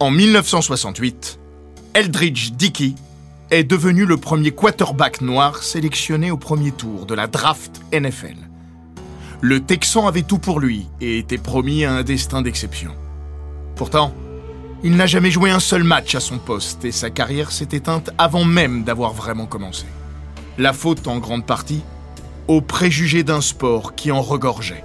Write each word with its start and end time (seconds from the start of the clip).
En 0.00 0.12
1968, 0.12 1.40
Eldridge 1.94 2.52
Dickey 2.52 2.94
est 3.50 3.64
devenu 3.64 4.04
le 4.04 4.16
premier 4.16 4.52
quarterback 4.52 5.20
noir 5.22 5.64
sélectionné 5.64 6.30
au 6.30 6.36
premier 6.36 6.70
tour 6.70 7.04
de 7.04 7.14
la 7.14 7.26
draft 7.26 7.80
NFL. 7.92 8.36
Le 9.40 9.58
Texan 9.58 10.06
avait 10.06 10.22
tout 10.22 10.38
pour 10.38 10.60
lui 10.60 10.86
et 11.00 11.18
était 11.18 11.36
promis 11.36 11.84
à 11.84 11.94
un 11.94 12.04
destin 12.04 12.42
d'exception. 12.42 12.92
Pourtant, 13.74 14.14
il 14.84 14.94
n'a 14.94 15.06
jamais 15.06 15.32
joué 15.32 15.50
un 15.50 15.58
seul 15.58 15.82
match 15.82 16.14
à 16.14 16.20
son 16.20 16.38
poste 16.38 16.84
et 16.84 16.92
sa 16.92 17.10
carrière 17.10 17.50
s'est 17.50 17.70
éteinte 17.72 18.10
avant 18.18 18.44
même 18.44 18.84
d'avoir 18.84 19.12
vraiment 19.12 19.46
commencé. 19.46 19.86
La 20.58 20.72
faute 20.72 21.08
en 21.08 21.18
grande 21.18 21.44
partie 21.44 21.82
aux 22.46 22.60
préjugés 22.60 23.24
d'un 23.24 23.40
sport 23.40 23.96
qui 23.96 24.12
en 24.12 24.22
regorgeait. 24.22 24.84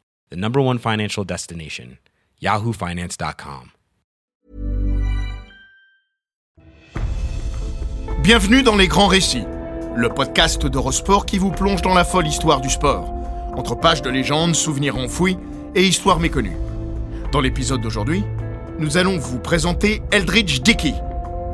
the 0.31 0.37
number 0.37 0.61
one 0.61 0.79
financial 0.79 1.23
destination, 1.23 1.97
yahoofinance.com. 2.41 3.71
Bienvenue 8.23 8.63
dans 8.63 8.75
Les 8.75 8.87
Grands 8.87 9.07
Récits, 9.07 9.45
le 9.95 10.07
podcast 10.09 10.65
d'Eurosport 10.65 11.25
qui 11.25 11.37
vous 11.37 11.51
plonge 11.51 11.81
dans 11.81 11.93
la 11.93 12.05
folle 12.05 12.27
histoire 12.27 12.61
du 12.61 12.69
sport, 12.69 13.11
entre 13.57 13.75
pages 13.75 14.01
de 14.01 14.09
légendes, 14.09 14.55
souvenirs 14.55 14.97
enfouis 14.97 15.37
et 15.75 15.83
histoires 15.83 16.19
méconnues. 16.19 16.57
Dans 17.31 17.41
l'épisode 17.41 17.81
d'aujourd'hui, 17.81 18.23
nous 18.79 18.97
allons 18.97 19.17
vous 19.17 19.39
présenter 19.39 20.01
Eldridge 20.11 20.61
Dickey, 20.61 20.93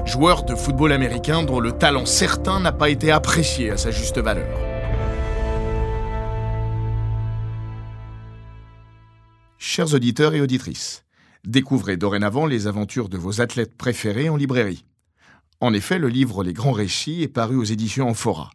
joueur 0.05 0.43
de 0.43 0.55
football 0.55 0.91
américain 0.91 1.43
dont 1.43 1.59
le 1.59 1.71
talent 1.71 2.05
certain 2.05 2.59
n'a 2.59 2.71
pas 2.71 2.89
été 2.89 3.11
apprécié 3.11 3.71
à 3.71 3.77
sa 3.77 3.91
juste 3.91 4.19
valeur. 4.19 4.76
Chers 9.77 9.93
auditeurs 9.93 10.33
et 10.33 10.41
auditrices, 10.41 11.03
découvrez 11.45 11.97
dorénavant 11.97 12.47
les 12.47 12.65
aventures 12.65 13.09
de 13.09 13.17
vos 13.19 13.41
athlètes 13.41 13.77
préférés 13.77 14.27
en 14.27 14.35
librairie. 14.35 14.85
En 15.61 15.71
effet, 15.71 15.99
le 15.99 16.07
livre 16.07 16.43
Les 16.43 16.51
Grands 16.51 16.71
Récits 16.71 17.21
est 17.21 17.27
paru 17.27 17.57
aux 17.57 17.63
éditions 17.63 18.09
Amphora. 18.09 18.49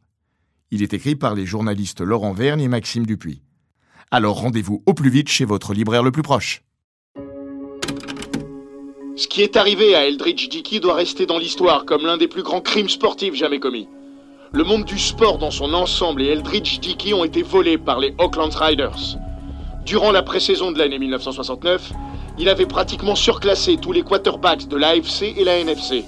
Il 0.72 0.82
est 0.82 0.94
écrit 0.94 1.14
par 1.14 1.36
les 1.36 1.46
journalistes 1.46 2.00
Laurent 2.00 2.32
Vergne 2.32 2.62
et 2.62 2.66
Maxime 2.66 3.06
Dupuis. 3.06 3.40
Alors 4.10 4.40
rendez-vous 4.40 4.82
au 4.84 4.94
plus 4.94 5.10
vite 5.10 5.28
chez 5.28 5.44
votre 5.44 5.74
libraire 5.74 6.02
le 6.02 6.10
plus 6.10 6.22
proche. 6.22 6.64
Ce 9.14 9.28
qui 9.28 9.42
est 9.42 9.56
arrivé 9.56 9.94
à 9.94 10.08
Eldridge 10.08 10.48
Dickey 10.48 10.80
doit 10.80 10.96
rester 10.96 11.26
dans 11.26 11.38
l'histoire 11.38 11.84
comme 11.84 12.04
l'un 12.04 12.16
des 12.16 12.26
plus 12.26 12.42
grands 12.42 12.62
crimes 12.62 12.88
sportifs 12.88 13.36
jamais 13.36 13.60
commis. 13.60 13.86
Le 14.52 14.64
monde 14.64 14.86
du 14.86 14.98
sport 14.98 15.38
dans 15.38 15.52
son 15.52 15.72
ensemble 15.72 16.22
et 16.22 16.26
Eldridge 16.26 16.80
Dickey 16.80 17.14
ont 17.14 17.22
été 17.22 17.44
volés 17.44 17.78
par 17.78 18.00
les 18.00 18.12
Oakland 18.18 18.52
Riders. 18.52 19.16
Durant 19.84 20.12
la 20.12 20.22
pré-saison 20.22 20.70
de 20.70 20.78
l'année 20.78 20.98
1969, 20.98 21.92
il 22.38 22.48
avait 22.48 22.66
pratiquement 22.66 23.16
surclassé 23.16 23.76
tous 23.76 23.92
les 23.92 24.02
quarterbacks 24.02 24.68
de 24.68 24.76
l'AFC 24.76 25.34
et 25.36 25.44
la 25.44 25.58
NFC. 25.58 26.04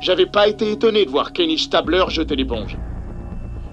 J'avais 0.00 0.26
pas 0.26 0.48
été 0.48 0.72
étonné 0.72 1.04
de 1.04 1.10
voir 1.10 1.32
Kenny 1.32 1.58
Stabler 1.58 2.04
jeter 2.08 2.34
l'éponge. 2.34 2.78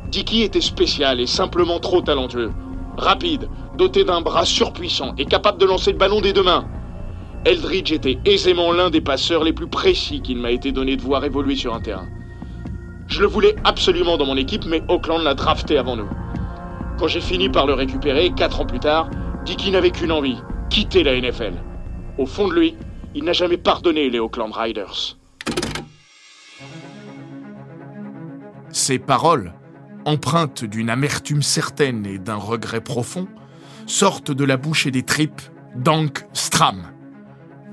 Dickey 0.10 0.42
était 0.42 0.60
spécial 0.60 1.22
et 1.22 1.28
simplement 1.28 1.80
trop 1.80 2.02
talentueux. 2.02 2.52
Rapide, 2.98 3.48
doté 3.78 4.04
d'un 4.04 4.20
bras 4.20 4.46
surpuissant 4.46 5.14
et 5.18 5.26
capable 5.26 5.60
de 5.60 5.66
lancer 5.66 5.94
le 5.94 5.98
ballon 5.98 6.20
des 6.20 6.34
deux 6.34 6.44
mains. 6.44 6.66
Eldridge 7.46 7.94
était 7.94 8.20
aisément 8.26 8.74
l'un 8.74 8.90
des 8.90 9.02
passeurs 9.02 9.46
les 9.46 9.54
plus 9.54 9.68
précis 9.68 10.22
qu'il 10.22 10.38
m'a 10.38 10.52
été 10.52 10.74
donné 10.74 10.98
de 10.98 11.02
voir 11.02 11.24
évoluer 11.24 11.56
sur 11.56 11.74
un 11.74 11.80
terrain. 11.80 12.08
Je 13.08 13.22
le 13.22 13.28
voulais 13.28 13.56
absolument 13.64 14.18
dans 14.18 14.26
mon 14.26 14.38
équipe, 14.38 14.66
mais 14.66 14.84
Oakland 14.90 15.24
l'a 15.24 15.34
drafté 15.34 15.78
avant 15.78 15.96
nous. 15.96 16.10
Quand 17.00 17.08
j'ai 17.08 17.22
fini 17.22 17.50
par 17.50 17.66
le 17.66 17.74
récupérer, 17.74 18.32
quatre 18.32 18.62
ans 18.62 18.66
plus 18.66 18.80
tard, 18.80 19.10
Dicky 19.46 19.72
n'avait 19.72 19.92
qu'une 19.92 20.12
envie, 20.12 20.38
quitter 20.70 21.04
la 21.04 21.20
NFL. 21.20 21.54
Au 22.18 22.26
fond 22.26 22.48
de 22.48 22.54
lui, 22.54 22.76
il 23.16 23.24
n'a 23.24 23.34
jamais 23.34 23.58
pardonné 23.58 24.10
les 24.10 24.20
Oakland 24.20 24.52
Riders. 24.52 25.18
Ces 28.70 29.00
paroles, 29.00 29.54
empreintes 30.06 30.64
d'une 30.64 30.90
amertume 30.90 31.42
certaine 31.42 32.06
et 32.06 32.18
d'un 32.18 32.36
regret 32.36 32.82
profond, 32.82 33.28
sortent 33.88 34.32
de 34.32 34.44
la 34.44 34.58
bouche 34.58 34.86
et 34.86 34.92
des 34.92 35.04
tripes 35.04 35.42
d'Hank 35.76 36.26
Stram. 36.34 36.84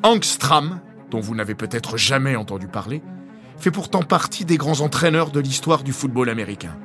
Hank 0.02 0.24
Stram, 0.24 0.80
dont 1.10 1.20
vous 1.20 1.34
n'avez 1.34 1.54
peut-être 1.54 1.96
jamais 1.96 2.36
entendu 2.36 2.66
parler, 2.66 3.02
fait 3.56 3.70
pourtant 3.70 4.02
partie 4.02 4.44
des 4.44 4.56
grands 4.56 4.80
entraîneurs 4.80 5.30
de 5.30 5.40
l'histoire 5.40 5.82
du 5.82 5.92
football 5.92 6.28
américain 6.28 6.76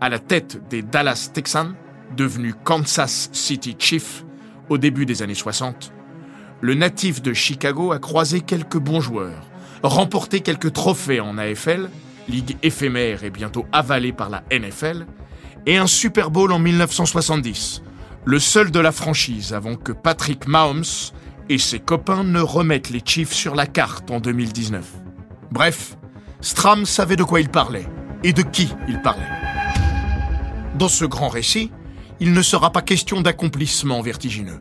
à 0.00 0.08
la 0.08 0.18
tête 0.18 0.68
des 0.68 0.82
Dallas 0.82 1.30
Texans, 1.32 1.74
devenu 2.16 2.54
Kansas 2.54 3.30
City 3.32 3.76
Chief 3.78 4.24
au 4.68 4.78
début 4.78 5.06
des 5.06 5.22
années 5.22 5.34
60, 5.34 5.92
le 6.60 6.74
natif 6.74 7.22
de 7.22 7.32
Chicago 7.32 7.92
a 7.92 7.98
croisé 7.98 8.40
quelques 8.40 8.78
bons 8.78 9.00
joueurs, 9.00 9.42
remporté 9.82 10.40
quelques 10.40 10.72
trophées 10.72 11.20
en 11.20 11.38
AFL, 11.38 11.90
ligue 12.28 12.56
éphémère 12.62 13.24
et 13.24 13.30
bientôt 13.30 13.66
avalée 13.72 14.12
par 14.12 14.30
la 14.30 14.42
NFL, 14.50 15.06
et 15.66 15.76
un 15.76 15.86
Super 15.86 16.30
Bowl 16.30 16.52
en 16.52 16.58
1970, 16.58 17.82
le 18.24 18.38
seul 18.38 18.70
de 18.70 18.80
la 18.80 18.92
franchise 18.92 19.52
avant 19.52 19.76
que 19.76 19.92
Patrick 19.92 20.46
Mahomes 20.46 20.84
et 21.48 21.58
ses 21.58 21.78
copains 21.78 22.24
ne 22.24 22.40
remettent 22.40 22.90
les 22.90 23.02
Chiefs 23.04 23.32
sur 23.32 23.54
la 23.54 23.66
carte 23.66 24.10
en 24.10 24.20
2019. 24.20 24.84
Bref, 25.50 25.96
Stram 26.40 26.86
savait 26.86 27.16
de 27.16 27.22
quoi 27.22 27.40
il 27.40 27.48
parlait 27.48 27.86
et 28.24 28.32
de 28.32 28.42
qui 28.42 28.68
il 28.88 29.00
parlait. 29.00 29.22
Dans 30.76 30.88
ce 30.88 31.04
grand 31.04 31.28
récit, 31.28 31.70
il 32.20 32.32
ne 32.32 32.42
sera 32.42 32.70
pas 32.72 32.82
question 32.82 33.20
d'accomplissement 33.20 34.00
vertigineux. 34.00 34.60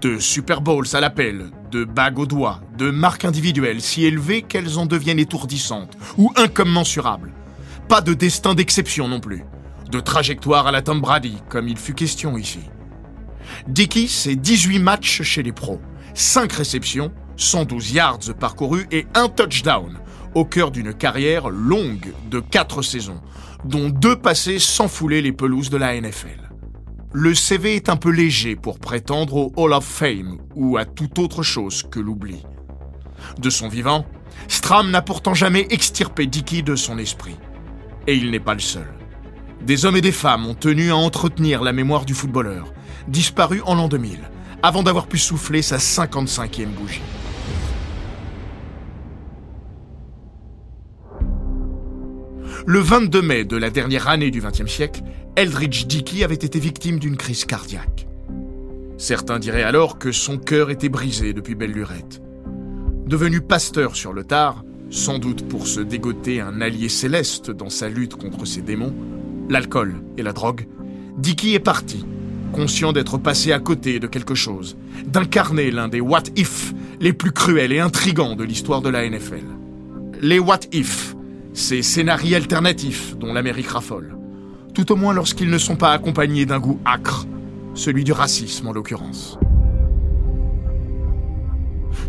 De 0.00 0.18
Super 0.18 0.60
Bowls 0.60 0.94
à 0.94 1.00
l'appel, 1.00 1.50
de 1.70 1.84
bagues 1.84 2.18
au 2.18 2.26
doigt, 2.26 2.60
de 2.76 2.90
marques 2.90 3.24
individuelles 3.24 3.80
si 3.80 4.04
élevées 4.04 4.42
qu'elles 4.42 4.78
en 4.78 4.86
deviennent 4.86 5.18
étourdissantes 5.18 5.96
ou 6.16 6.32
incommensurables. 6.36 7.32
Pas 7.88 8.00
de 8.00 8.14
destin 8.14 8.54
d'exception 8.54 9.08
non 9.08 9.20
plus. 9.20 9.44
De 9.90 10.00
trajectoire 10.00 10.66
à 10.66 10.72
la 10.72 10.82
Tom 10.82 11.00
Brady, 11.00 11.38
comme 11.48 11.68
il 11.68 11.76
fut 11.76 11.94
question 11.94 12.36
ici. 12.36 12.60
Dickey, 13.68 14.06
c'est 14.08 14.36
18 14.36 14.78
matchs 14.80 15.22
chez 15.22 15.42
les 15.42 15.52
pros, 15.52 15.80
5 16.14 16.52
réceptions, 16.52 17.12
112 17.36 17.92
yards 17.92 18.34
parcourus 18.38 18.86
et 18.90 19.06
un 19.14 19.28
touchdown, 19.28 19.98
au 20.34 20.44
cœur 20.44 20.70
d'une 20.70 20.92
carrière 20.92 21.48
longue 21.48 22.12
de 22.30 22.40
4 22.40 22.82
saisons, 22.82 23.20
dont 23.64 23.88
deux 23.88 24.16
passés 24.16 24.58
sans 24.58 24.88
fouler 24.88 25.22
les 25.22 25.32
pelouses 25.32 25.70
de 25.70 25.76
la 25.76 25.98
NFL. 26.00 26.45
Le 27.18 27.34
CV 27.34 27.76
est 27.76 27.88
un 27.88 27.96
peu 27.96 28.10
léger 28.10 28.56
pour 28.56 28.78
prétendre 28.78 29.36
au 29.36 29.52
Hall 29.56 29.72
of 29.72 29.86
Fame 29.86 30.36
ou 30.54 30.76
à 30.76 30.84
toute 30.84 31.18
autre 31.18 31.42
chose 31.42 31.82
que 31.90 31.98
l'oubli. 31.98 32.42
De 33.38 33.48
son 33.48 33.68
vivant, 33.68 34.04
Stram 34.48 34.90
n'a 34.90 35.00
pourtant 35.00 35.32
jamais 35.32 35.66
extirpé 35.70 36.26
Dickey 36.26 36.60
de 36.60 36.76
son 36.76 36.98
esprit. 36.98 37.38
Et 38.06 38.16
il 38.16 38.30
n'est 38.30 38.38
pas 38.38 38.52
le 38.52 38.60
seul. 38.60 38.92
Des 39.62 39.86
hommes 39.86 39.96
et 39.96 40.02
des 40.02 40.12
femmes 40.12 40.44
ont 40.44 40.54
tenu 40.54 40.90
à 40.90 40.96
entretenir 40.96 41.62
la 41.62 41.72
mémoire 41.72 42.04
du 42.04 42.12
footballeur, 42.12 42.74
disparu 43.08 43.62
en 43.64 43.76
l'an 43.76 43.88
2000, 43.88 44.18
avant 44.62 44.82
d'avoir 44.82 45.06
pu 45.06 45.16
souffler 45.16 45.62
sa 45.62 45.78
55e 45.78 46.66
bougie. 46.66 47.00
Le 52.68 52.80
22 52.80 53.22
mai 53.22 53.44
de 53.44 53.56
la 53.56 53.70
dernière 53.70 54.08
année 54.08 54.32
du 54.32 54.40
XXe 54.40 54.66
siècle, 54.66 55.02
Eldridge 55.36 55.86
Dickey 55.86 56.24
avait 56.24 56.34
été 56.34 56.58
victime 56.58 56.98
d'une 56.98 57.16
crise 57.16 57.44
cardiaque. 57.44 58.08
Certains 58.98 59.38
diraient 59.38 59.62
alors 59.62 59.98
que 59.98 60.10
son 60.10 60.36
cœur 60.36 60.70
était 60.70 60.88
brisé 60.88 61.32
depuis 61.32 61.54
belle 61.54 61.70
lurette. 61.70 62.20
Devenu 63.06 63.40
pasteur 63.40 63.94
sur 63.94 64.12
le 64.12 64.24
tard, 64.24 64.64
sans 64.90 65.20
doute 65.20 65.46
pour 65.46 65.68
se 65.68 65.80
dégoter 65.80 66.40
un 66.40 66.60
allié 66.60 66.88
céleste 66.88 67.52
dans 67.52 67.70
sa 67.70 67.88
lutte 67.88 68.16
contre 68.16 68.44
ses 68.44 68.62
démons, 68.62 68.94
l'alcool 69.48 70.02
et 70.16 70.24
la 70.24 70.32
drogue, 70.32 70.66
Dicky 71.18 71.54
est 71.54 71.60
parti, 71.60 72.04
conscient 72.52 72.92
d'être 72.92 73.16
passé 73.16 73.52
à 73.52 73.60
côté 73.60 74.00
de 74.00 74.08
quelque 74.08 74.34
chose, 74.34 74.76
d'incarner 75.06 75.70
l'un 75.70 75.86
des 75.86 76.00
what 76.00 76.24
if 76.34 76.74
les 76.98 77.12
plus 77.12 77.30
cruels 77.30 77.70
et 77.70 77.78
intrigants 77.78 78.34
de 78.34 78.42
l'histoire 78.42 78.82
de 78.82 78.88
la 78.88 79.08
NFL. 79.08 79.44
Les 80.20 80.40
what 80.40 80.60
if, 80.72 81.15
ces 81.56 81.82
scénarios 81.82 82.36
alternatifs 82.36 83.16
dont 83.16 83.32
l'Amérique 83.32 83.68
raffole, 83.68 84.14
tout 84.74 84.92
au 84.92 84.96
moins 84.96 85.14
lorsqu'ils 85.14 85.48
ne 85.48 85.56
sont 85.56 85.74
pas 85.74 85.92
accompagnés 85.92 86.44
d'un 86.44 86.58
goût 86.58 86.78
acre, 86.84 87.26
celui 87.74 88.04
du 88.04 88.12
racisme 88.12 88.68
en 88.68 88.72
l'occurrence. 88.72 89.38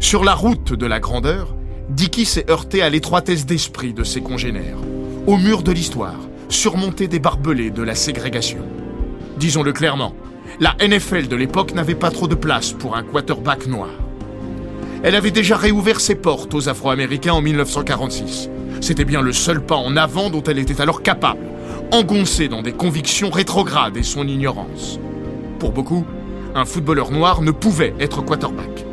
Sur 0.01 0.25
la 0.25 0.33
route 0.33 0.73
de 0.73 0.85
la 0.85 0.99
grandeur, 0.99 1.55
Dicky 1.89 2.25
s'est 2.25 2.51
heurté 2.51 2.81
à 2.81 2.89
l'étroitesse 2.89 3.45
d'esprit 3.45 3.93
de 3.93 4.03
ses 4.03 4.19
congénères, 4.19 4.79
au 5.27 5.37
mur 5.37 5.63
de 5.63 5.71
l'histoire, 5.71 6.19
surmonté 6.49 7.07
des 7.07 7.19
barbelés 7.19 7.71
de 7.71 7.83
la 7.83 7.95
ségrégation. 7.95 8.67
Disons-le 9.37 9.71
clairement, 9.71 10.13
la 10.59 10.75
NFL 10.85 11.29
de 11.29 11.37
l'époque 11.37 11.73
n'avait 11.73 11.95
pas 11.95 12.11
trop 12.11 12.27
de 12.27 12.35
place 12.35 12.73
pour 12.73 12.97
un 12.97 13.03
quarterback 13.03 13.65
noir. 13.67 13.89
Elle 15.03 15.15
avait 15.15 15.31
déjà 15.31 15.57
réouvert 15.57 15.99
ses 15.99 16.15
portes 16.15 16.53
aux 16.53 16.69
Afro-Américains 16.69 17.33
en 17.33 17.41
1946. 17.41 18.49
C'était 18.81 19.05
bien 19.05 19.21
le 19.21 19.31
seul 19.31 19.61
pas 19.61 19.75
en 19.75 19.95
avant 19.95 20.29
dont 20.29 20.43
elle 20.43 20.59
était 20.59 20.81
alors 20.81 21.03
capable, 21.03 21.45
engoncée 21.91 22.47
dans 22.47 22.61
des 22.61 22.73
convictions 22.73 23.29
rétrogrades 23.29 23.97
et 23.97 24.03
son 24.03 24.27
ignorance. 24.27 24.99
Pour 25.59 25.71
beaucoup, 25.71 26.05
un 26.55 26.65
footballeur 26.65 27.11
noir 27.11 27.41
ne 27.41 27.51
pouvait 27.51 27.93
être 27.99 28.23
quarterback. 28.23 28.85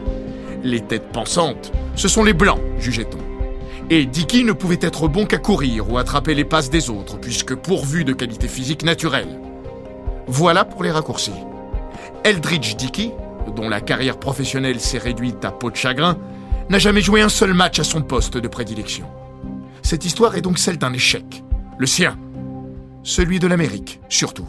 Les 0.62 0.80
têtes 0.80 1.10
pensantes, 1.12 1.72
ce 1.94 2.08
sont 2.08 2.24
les 2.24 2.32
blancs, 2.32 2.60
jugeait-on. 2.78 3.18
Et 3.90 4.06
Dicky 4.06 4.44
ne 4.44 4.52
pouvait 4.52 4.78
être 4.80 5.08
bon 5.08 5.26
qu'à 5.26 5.38
courir 5.38 5.90
ou 5.90 5.98
attraper 5.98 6.34
les 6.34 6.44
passes 6.44 6.70
des 6.70 6.88
autres, 6.88 7.18
puisque 7.18 7.54
pourvu 7.54 8.04
de 8.04 8.14
qualités 8.14 8.48
physiques 8.48 8.84
naturelles. 8.84 9.40
Voilà 10.26 10.64
pour 10.64 10.82
les 10.82 10.90
raccourcis. 10.90 11.34
Eldridge 12.24 12.76
Dickey, 12.76 13.12
dont 13.54 13.68
la 13.68 13.80
carrière 13.80 14.18
professionnelle 14.18 14.80
s'est 14.80 14.98
réduite 14.98 15.44
à 15.44 15.52
peau 15.52 15.70
de 15.70 15.76
chagrin, 15.76 16.18
n'a 16.68 16.78
jamais 16.78 17.00
joué 17.00 17.20
un 17.20 17.28
seul 17.28 17.54
match 17.54 17.78
à 17.78 17.84
son 17.84 18.02
poste 18.02 18.36
de 18.36 18.48
prédilection. 18.48 19.06
Cette 19.82 20.04
histoire 20.04 20.36
est 20.36 20.40
donc 20.40 20.58
celle 20.58 20.78
d'un 20.78 20.92
échec. 20.92 21.42
Le 21.78 21.86
sien. 21.86 22.18
Celui 23.02 23.38
de 23.38 23.46
l'Amérique, 23.46 24.00
surtout. 24.08 24.46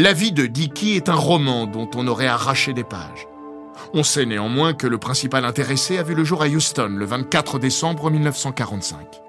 La 0.00 0.12
vie 0.12 0.32
de 0.32 0.46
Dicky 0.46 0.92
est 0.92 1.08
un 1.08 1.14
roman 1.14 1.66
dont 1.66 1.90
on 1.96 2.06
aurait 2.06 2.28
arraché 2.28 2.72
des 2.72 2.84
pages. 2.84 3.26
On 3.94 4.02
sait 4.02 4.26
néanmoins 4.26 4.72
que 4.72 4.86
le 4.86 4.98
principal 4.98 5.44
intéressé 5.44 5.98
a 5.98 6.02
vu 6.02 6.14
le 6.14 6.22
jour 6.22 6.42
à 6.42 6.46
Houston 6.46 6.94
le 6.96 7.04
24 7.04 7.58
décembre 7.58 8.10
1945. 8.10 9.27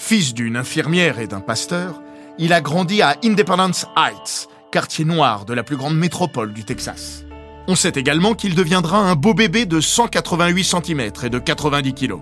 Fils 0.00 0.32
d'une 0.32 0.56
infirmière 0.56 1.18
et 1.18 1.26
d'un 1.26 1.40
pasteur, 1.40 2.00
il 2.38 2.52
a 2.52 2.60
grandi 2.60 3.02
à 3.02 3.16
Independence 3.24 3.84
Heights, 3.96 4.48
quartier 4.70 5.04
noir 5.04 5.44
de 5.44 5.52
la 5.52 5.64
plus 5.64 5.76
grande 5.76 5.98
métropole 5.98 6.52
du 6.54 6.64
Texas. 6.64 7.24
On 7.66 7.74
sait 7.74 7.92
également 7.96 8.34
qu'il 8.34 8.54
deviendra 8.54 9.00
un 9.00 9.16
beau 9.16 9.34
bébé 9.34 9.66
de 9.66 9.80
188 9.80 10.64
cm 10.64 11.00
et 11.24 11.28
de 11.28 11.38
90 11.40 11.94
kg. 11.94 12.14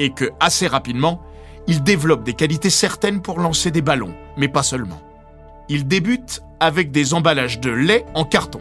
Et 0.00 0.10
que, 0.10 0.32
assez 0.40 0.66
rapidement, 0.66 1.22
il 1.68 1.84
développe 1.84 2.24
des 2.24 2.34
qualités 2.34 2.68
certaines 2.68 3.22
pour 3.22 3.38
lancer 3.38 3.70
des 3.70 3.80
ballons, 3.80 4.14
mais 4.36 4.48
pas 4.48 4.64
seulement. 4.64 5.00
Il 5.68 5.86
débute 5.86 6.42
avec 6.58 6.90
des 6.90 7.14
emballages 7.14 7.60
de 7.60 7.70
lait 7.70 8.06
en 8.14 8.24
carton. 8.24 8.60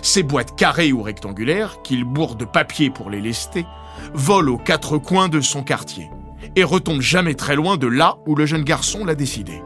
Ces 0.00 0.22
boîtes 0.22 0.56
carrées 0.56 0.92
ou 0.92 1.02
rectangulaires, 1.02 1.82
qu'il 1.82 2.04
bourre 2.04 2.34
de 2.34 2.46
papier 2.46 2.88
pour 2.88 3.10
les 3.10 3.20
lester, 3.20 3.66
volent 4.14 4.54
aux 4.54 4.58
quatre 4.58 4.96
coins 4.96 5.28
de 5.28 5.42
son 5.42 5.62
quartier 5.62 6.08
et 6.56 6.64
retombent 6.64 7.00
jamais 7.00 7.34
très 7.34 7.56
loin 7.56 7.76
de 7.76 7.86
là 7.86 8.16
où 8.26 8.34
le 8.34 8.46
jeune 8.46 8.64
garçon 8.64 9.04
l'a 9.04 9.14
décidé. 9.14 9.62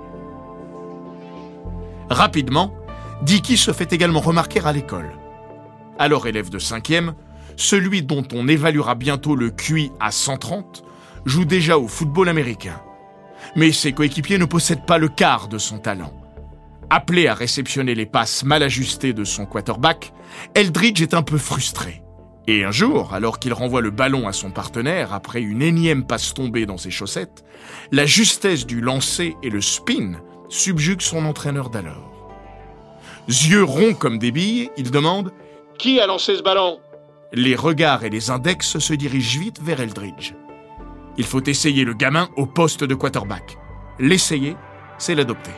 Rapidement, 2.11 2.75
Dicky 3.23 3.56
se 3.56 3.73
fait 3.73 3.93
également 3.93 4.20
remarquer 4.20 4.61
à 4.64 4.73
l'école. 4.73 5.12
Alors 5.99 6.26
élève 6.26 6.50
de 6.50 6.58
cinquième, 6.58 7.14
celui 7.56 8.02
dont 8.02 8.26
on 8.32 8.49
évaluera 8.49 8.94
bientôt 8.94 9.37
le 9.37 9.50
QI 9.50 9.93
à 10.00 10.11
130 10.11 10.84
joue 11.25 11.44
déjà 11.44 11.79
au 11.79 11.88
football 11.88 12.29
américain. 12.29 12.81
Mais 13.56 13.73
ses 13.73 13.93
coéquipiers 13.93 14.38
ne 14.38 14.44
possèdent 14.44 14.87
pas 14.87 14.99
le 14.99 15.08
quart 15.08 15.49
de 15.49 15.58
son 15.58 15.79
talent. 15.79 16.12
Appelé 16.90 17.29
à 17.29 17.34
réceptionner 17.34 17.94
les 17.94 18.06
passes 18.06 18.44
mal 18.44 18.62
ajustées 18.62 19.12
de 19.12 19.25
son 19.25 19.46
quarterback, 19.46 20.12
Eldridge 20.55 21.00
est 21.00 21.14
un 21.14 21.23
peu 21.23 21.38
frustré. 21.38 22.01
Et 22.49 22.65
un 22.65 22.73
jour, 22.73 23.15
alors 23.15 23.39
qu'il 23.39 23.53
renvoie 23.53 23.81
le 23.81 23.91
ballon 23.91 24.27
à 24.27 24.33
son 24.33 24.50
partenaire 24.50 25.12
après 25.12 25.41
une 25.41 25.62
énième 25.62 26.05
passe 26.05 26.35
tombée 26.35 26.67
dans 26.67 26.77
ses 26.77 26.91
chaussettes, 26.91 27.44
la 27.93 28.05
justesse 28.05 28.67
du 28.67 28.81
lancer 28.81 29.37
et 29.43 29.50
le 29.50 29.61
spin 29.61 30.15
subjuguent 30.49 31.03
son 31.03 31.25
entraîneur 31.25 31.71
d'alors. 31.71 32.11
Yeux 33.29 33.62
ronds 33.62 33.94
comme 33.94 34.19
des 34.19 34.33
billes, 34.33 34.71
il 34.77 34.91
demande 34.91 35.33
Qui 35.79 36.00
a 36.00 36.06
lancé 36.06 36.37
ce 36.37 36.43
ballon? 36.43 36.81
Les 37.33 37.55
regards 37.55 38.05
et 38.05 38.11
les 38.11 38.31
index 38.31 38.79
se 38.79 38.93
dirigent 38.93 39.39
vite 39.39 39.62
vers 39.62 39.81
Eldridge. 39.81 40.35
Il 41.17 41.25
faut 41.25 41.43
essayer 41.44 41.85
le 41.85 41.94
gamin 41.94 42.29
au 42.37 42.47
poste 42.47 42.83
de 42.83 42.94
quarterback. 42.94 43.56
L'essayer, 44.00 44.56
c'est 44.99 45.15
l'adopter. 45.15 45.53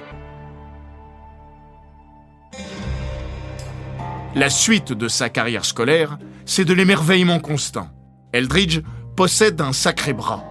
La 4.34 4.50
suite 4.50 4.92
de 4.92 5.08
sa 5.08 5.30
carrière 5.30 5.64
scolaire, 5.64 6.18
c'est 6.46 6.64
de 6.64 6.74
l'émerveillement 6.74 7.40
constant. 7.40 7.88
Eldridge 8.32 8.80
possède 9.16 9.60
un 9.60 9.72
sacré 9.72 10.12
bras. 10.12 10.44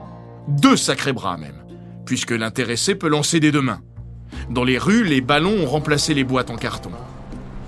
Deux 0.47 0.77
sacrés 0.77 1.13
bras 1.13 1.37
même, 1.37 1.63
puisque 2.05 2.31
l'intéressé 2.31 2.95
peut 2.95 3.07
lancer 3.07 3.39
des 3.39 3.51
deux 3.51 3.61
mains. 3.61 3.81
Dans 4.49 4.63
les 4.63 4.77
rues, 4.77 5.03
les 5.03 5.21
ballons 5.21 5.63
ont 5.63 5.67
remplacé 5.67 6.13
les 6.13 6.23
boîtes 6.23 6.49
en 6.49 6.55
carton. 6.55 6.91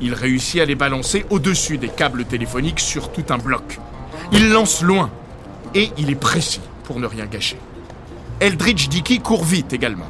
Il 0.02 0.14
réussit 0.14 0.62
à 0.62 0.66
les 0.66 0.76
balancer 0.76 1.26
au-dessus 1.30 1.78
des 1.78 1.90
câbles 1.90 2.26
téléphoniques 2.26 2.80
sur 2.80 3.12
tout 3.12 3.26
un 3.30 3.38
bloc. 3.38 3.80
Il 4.32 4.50
lance 4.50 4.82
loin, 4.82 5.12
et 5.74 5.92
il 5.98 6.10
est 6.10 6.16
précis 6.16 6.62
pour 6.84 7.00
ne 7.00 7.08
rien 7.08 7.26
gâcher. 7.26 7.58
Eldridge 8.40 8.90
Dickey 8.90 9.20
court 9.20 9.46
vite 9.46 9.74
également, 9.74 10.10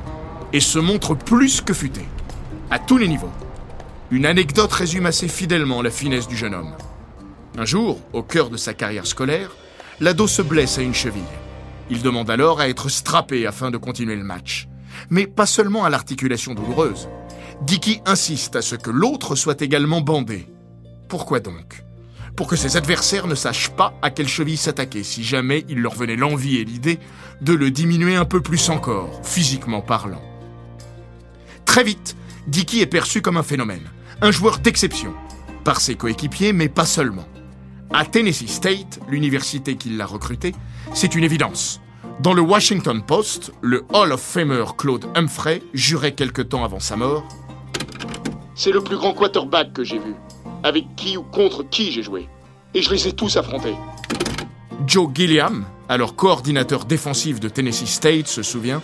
et 0.54 0.60
se 0.60 0.80
montre 0.80 1.14
plus 1.16 1.62
que 1.62 1.74
futé, 1.74 2.02
à 2.72 2.80
tous 2.80 2.98
les 2.98 3.08
niveaux. 3.08 3.32
Une 4.12 4.26
anecdote 4.26 4.72
résume 4.72 5.06
assez 5.06 5.28
fidèlement 5.28 5.82
la 5.82 5.92
finesse 5.92 6.28
du 6.28 6.38
jeune 6.38 6.56
homme. 6.56 6.74
Un 7.58 7.66
jour, 7.66 8.02
au 8.12 8.22
cœur 8.22 8.50
de 8.50 8.58
sa 8.58 8.74
carrière 8.74 9.08
scolaire, 9.08 9.56
l'ado 10.02 10.28
se 10.28 10.42
blesse 10.42 10.78
à 10.78 10.82
une 10.82 10.94
cheville. 10.94 11.24
Il 11.90 12.02
demande 12.02 12.30
alors 12.30 12.60
à 12.60 12.68
être 12.68 12.90
strappé 12.90 13.48
afin 13.48 13.72
de 13.72 13.78
continuer 13.78 14.18
le 14.18 14.26
match. 14.26 14.68
Mais 15.10 15.26
pas 15.26 15.46
seulement 15.46 15.86
à 15.86 15.90
l'articulation 15.90 16.54
douloureuse. 16.54 17.08
Dicky 17.62 18.02
insiste 18.06 18.58
à 18.58 18.62
ce 18.62 18.76
que 18.76 18.90
l'autre 18.90 19.36
soit 19.36 19.62
également 19.62 20.02
bandé. 20.02 20.48
Pourquoi 21.08 21.40
donc? 21.40 21.84
Pour 22.36 22.48
que 22.48 22.58
ses 22.58 22.76
adversaires 22.76 23.28
ne 23.28 23.36
sachent 23.36 23.70
pas 23.70 23.94
à 24.02 24.10
quelle 24.10 24.28
cheville 24.28 24.58
s'attaquer 24.58 25.04
si 25.04 25.24
jamais 25.24 25.64
il 25.70 25.80
leur 25.80 25.96
venait 25.96 26.18
l'envie 26.18 26.58
et 26.58 26.66
l'idée 26.66 27.00
de 27.40 27.54
le 27.54 27.72
diminuer 27.72 28.18
un 28.18 28.26
peu 28.26 28.42
plus 28.42 28.70
encore, 28.70 29.22
physiquement 29.24 29.82
parlant. 29.82 30.22
Très 31.64 31.86
vite, 31.86 32.18
Dicky 32.48 32.82
est 32.82 32.88
perçu 32.88 33.22
comme 33.22 33.38
un 33.38 33.44
phénomène, 33.44 33.90
un 34.22 34.32
joueur 34.32 34.60
d'exception, 34.60 35.14
par 35.64 35.80
ses 35.80 35.96
coéquipiers, 35.96 36.52
mais 36.52 36.68
pas 36.68 36.86
seulement. 36.86 37.26
À 37.94 38.06
Tennessee 38.06 38.48
State, 38.48 39.00
l'université 39.10 39.76
qui 39.76 39.90
l'a 39.90 40.06
recruté, 40.06 40.54
c'est 40.94 41.16
une 41.16 41.24
évidence. 41.24 41.82
Dans 42.20 42.34
le 42.34 42.42
Washington 42.42 43.02
Post, 43.02 43.52
le 43.62 43.86
Hall 43.94 44.12
of 44.12 44.22
Famer 44.22 44.64
Claude 44.78 45.06
Humphrey 45.16 45.62
jurait 45.74 46.14
quelque 46.14 46.42
temps 46.42 46.64
avant 46.64 46.80
sa 46.80 46.96
mort 46.96 47.24
C'est 48.56 48.72
le 48.72 48.82
plus 48.82 48.98
grand 48.98 49.14
quarterback 49.14 49.74
que 49.74 49.84
j'ai 49.84 50.00
vu. 50.00 50.16
Avec 50.64 50.86
qui 50.96 51.18
ou 51.18 51.24
contre 51.24 51.64
qui 51.64 51.92
j'ai 51.92 52.04
joué. 52.04 52.28
Et 52.74 52.82
je 52.82 52.92
les 52.92 53.08
ai 53.08 53.14
tous 53.14 53.38
affrontés. 53.38 53.76
Joe 54.88 55.10
Gilliam, 55.14 55.66
alors 55.88 56.16
coordinateur 56.16 56.86
défensif 56.86 57.40
de 57.40 57.50
Tennessee 57.50 57.88
State, 57.88 58.28
se 58.28 58.44
souvient 58.44 58.82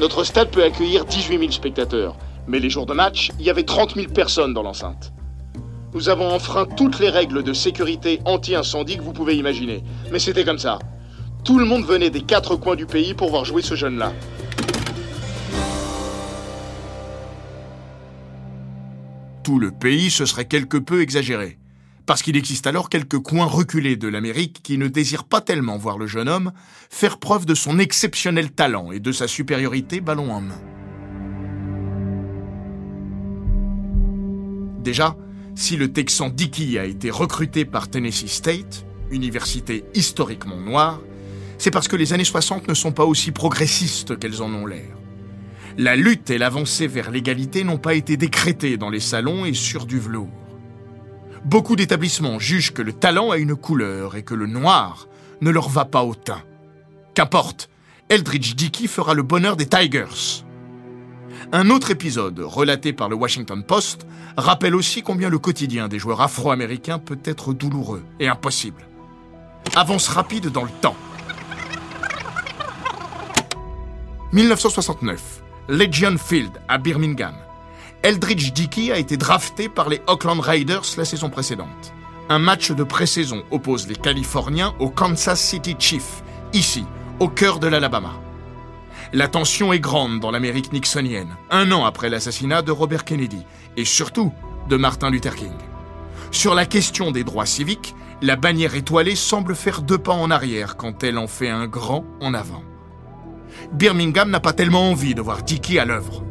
Notre 0.00 0.24
stade 0.24 0.50
peut 0.50 0.64
accueillir 0.64 1.04
18 1.04 1.38
000 1.38 1.50
spectateurs. 1.50 2.16
Mais 2.46 2.58
les 2.58 2.70
jours 2.70 2.86
de 2.86 2.94
match, 2.94 3.30
il 3.38 3.46
y 3.46 3.50
avait 3.50 3.64
30 3.64 3.94
000 3.94 4.08
personnes 4.12 4.54
dans 4.54 4.62
l'enceinte. 4.62 5.12
Nous 5.94 6.10
avons 6.10 6.30
enfreint 6.30 6.66
toutes 6.66 6.98
les 7.00 7.08
règles 7.08 7.42
de 7.42 7.54
sécurité 7.54 8.20
anti-incendie 8.26 8.98
que 8.98 9.02
vous 9.02 9.14
pouvez 9.14 9.36
imaginer. 9.36 9.82
Mais 10.12 10.18
c'était 10.18 10.44
comme 10.44 10.58
ça. 10.58 10.78
Tout 11.44 11.58
le 11.58 11.64
monde 11.64 11.84
venait 11.84 12.10
des 12.10 12.20
quatre 12.20 12.56
coins 12.56 12.76
du 12.76 12.84
pays 12.84 13.14
pour 13.14 13.30
voir 13.30 13.46
jouer 13.46 13.62
ce 13.62 13.74
jeune-là. 13.74 14.12
Tout 19.42 19.58
le 19.58 19.70
pays, 19.70 20.10
ce 20.10 20.26
serait 20.26 20.44
quelque 20.44 20.76
peu 20.76 21.00
exagéré. 21.00 21.58
Parce 22.04 22.22
qu'il 22.22 22.36
existe 22.36 22.66
alors 22.66 22.90
quelques 22.90 23.18
coins 23.18 23.46
reculés 23.46 23.96
de 23.96 24.08
l'Amérique 24.08 24.62
qui 24.62 24.76
ne 24.76 24.88
désirent 24.88 25.24
pas 25.24 25.40
tellement 25.40 25.78
voir 25.78 25.96
le 25.96 26.06
jeune 26.06 26.28
homme 26.28 26.52
faire 26.90 27.18
preuve 27.18 27.46
de 27.46 27.54
son 27.54 27.78
exceptionnel 27.78 28.50
talent 28.50 28.92
et 28.92 29.00
de 29.00 29.12
sa 29.12 29.26
supériorité 29.26 30.02
ballon 30.02 30.32
en 30.32 30.42
main. 30.42 30.60
Déjà, 34.82 35.16
si 35.58 35.76
le 35.76 35.92
Texan 35.92 36.28
Dickey 36.28 36.78
a 36.78 36.84
été 36.84 37.10
recruté 37.10 37.64
par 37.64 37.88
Tennessee 37.88 38.30
State, 38.30 38.86
université 39.10 39.84
historiquement 39.92 40.56
noire, 40.56 41.00
c'est 41.58 41.72
parce 41.72 41.88
que 41.88 41.96
les 41.96 42.12
années 42.12 42.22
60 42.22 42.68
ne 42.68 42.74
sont 42.74 42.92
pas 42.92 43.04
aussi 43.04 43.32
progressistes 43.32 44.16
qu'elles 44.20 44.40
en 44.40 44.54
ont 44.54 44.66
l'air. 44.66 44.96
La 45.76 45.96
lutte 45.96 46.30
et 46.30 46.38
l'avancée 46.38 46.86
vers 46.86 47.10
l'égalité 47.10 47.64
n'ont 47.64 47.76
pas 47.76 47.94
été 47.94 48.16
décrétées 48.16 48.76
dans 48.76 48.88
les 48.88 49.00
salons 49.00 49.44
et 49.44 49.52
sur 49.52 49.84
du 49.84 49.98
velours. 49.98 50.30
Beaucoup 51.44 51.74
d'établissements 51.74 52.38
jugent 52.38 52.72
que 52.72 52.82
le 52.82 52.92
talent 52.92 53.32
a 53.32 53.36
une 53.36 53.56
couleur 53.56 54.14
et 54.14 54.22
que 54.22 54.34
le 54.34 54.46
noir 54.46 55.08
ne 55.40 55.50
leur 55.50 55.68
va 55.68 55.84
pas 55.84 56.04
au 56.04 56.14
teint. 56.14 56.44
Qu'importe, 57.14 57.68
Eldridge 58.08 58.54
Dickey 58.54 58.86
fera 58.86 59.12
le 59.12 59.24
bonheur 59.24 59.56
des 59.56 59.66
Tigers. 59.66 60.44
Un 61.50 61.70
autre 61.70 61.90
épisode, 61.90 62.40
relaté 62.40 62.92
par 62.92 63.08
le 63.08 63.16
Washington 63.16 63.62
Post, 63.62 64.06
rappelle 64.36 64.74
aussi 64.74 65.00
combien 65.00 65.30
le 65.30 65.38
quotidien 65.38 65.88
des 65.88 65.98
joueurs 65.98 66.20
afro-américains 66.20 66.98
peut 66.98 67.18
être 67.24 67.54
douloureux 67.54 68.02
et 68.20 68.28
impossible. 68.28 68.86
Avance 69.74 70.08
rapide 70.08 70.50
dans 70.50 70.64
le 70.64 70.70
temps. 70.82 70.96
1969, 74.32 75.42
Legion 75.70 76.18
Field 76.18 76.52
à 76.68 76.76
Birmingham. 76.76 77.34
Eldridge 78.02 78.52
Dickey 78.52 78.92
a 78.92 78.98
été 78.98 79.16
drafté 79.16 79.70
par 79.70 79.88
les 79.88 80.02
Oakland 80.06 80.40
Raiders 80.40 80.84
la 80.98 81.06
saison 81.06 81.30
précédente. 81.30 81.94
Un 82.28 82.38
match 82.38 82.72
de 82.72 82.84
pré-saison 82.84 83.42
oppose 83.50 83.88
les 83.88 83.96
Californiens 83.96 84.74
aux 84.80 84.90
Kansas 84.90 85.40
City 85.40 85.74
Chiefs, 85.78 86.22
ici, 86.52 86.84
au 87.20 87.28
cœur 87.28 87.58
de 87.58 87.68
l'Alabama. 87.68 88.12
La 89.14 89.26
tension 89.26 89.72
est 89.72 89.80
grande 89.80 90.20
dans 90.20 90.30
l'Amérique 90.30 90.72
nixonienne, 90.72 91.34
un 91.50 91.72
an 91.72 91.86
après 91.86 92.10
l'assassinat 92.10 92.60
de 92.60 92.70
Robert 92.70 93.04
Kennedy, 93.04 93.42
et 93.78 93.86
surtout 93.86 94.32
de 94.68 94.76
Martin 94.76 95.08
Luther 95.08 95.34
King. 95.34 95.52
Sur 96.30 96.54
la 96.54 96.66
question 96.66 97.10
des 97.10 97.24
droits 97.24 97.46
civiques, 97.46 97.94
la 98.20 98.36
bannière 98.36 98.74
étoilée 98.74 99.16
semble 99.16 99.54
faire 99.54 99.80
deux 99.80 99.96
pas 99.96 100.12
en 100.12 100.30
arrière 100.30 100.76
quand 100.76 101.04
elle 101.04 101.16
en 101.16 101.26
fait 101.26 101.48
un 101.48 101.66
grand 101.66 102.04
en 102.20 102.34
avant. 102.34 102.62
Birmingham 103.72 104.28
n'a 104.28 104.40
pas 104.40 104.52
tellement 104.52 104.90
envie 104.90 105.14
de 105.14 105.22
voir 105.22 105.42
Dickey 105.42 105.78
à 105.78 105.86
l'œuvre. 105.86 106.22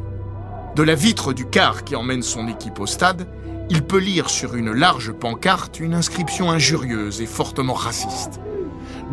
De 0.76 0.82
la 0.84 0.94
vitre 0.94 1.32
du 1.32 1.46
car 1.46 1.82
qui 1.82 1.96
emmène 1.96 2.22
son 2.22 2.46
équipe 2.46 2.78
au 2.78 2.86
stade, 2.86 3.26
il 3.70 3.82
peut 3.82 3.98
lire 3.98 4.30
sur 4.30 4.54
une 4.54 4.70
large 4.70 5.12
pancarte 5.12 5.80
une 5.80 5.94
inscription 5.94 6.50
injurieuse 6.50 7.20
et 7.20 7.26
fortement 7.26 7.74
raciste. 7.74 8.38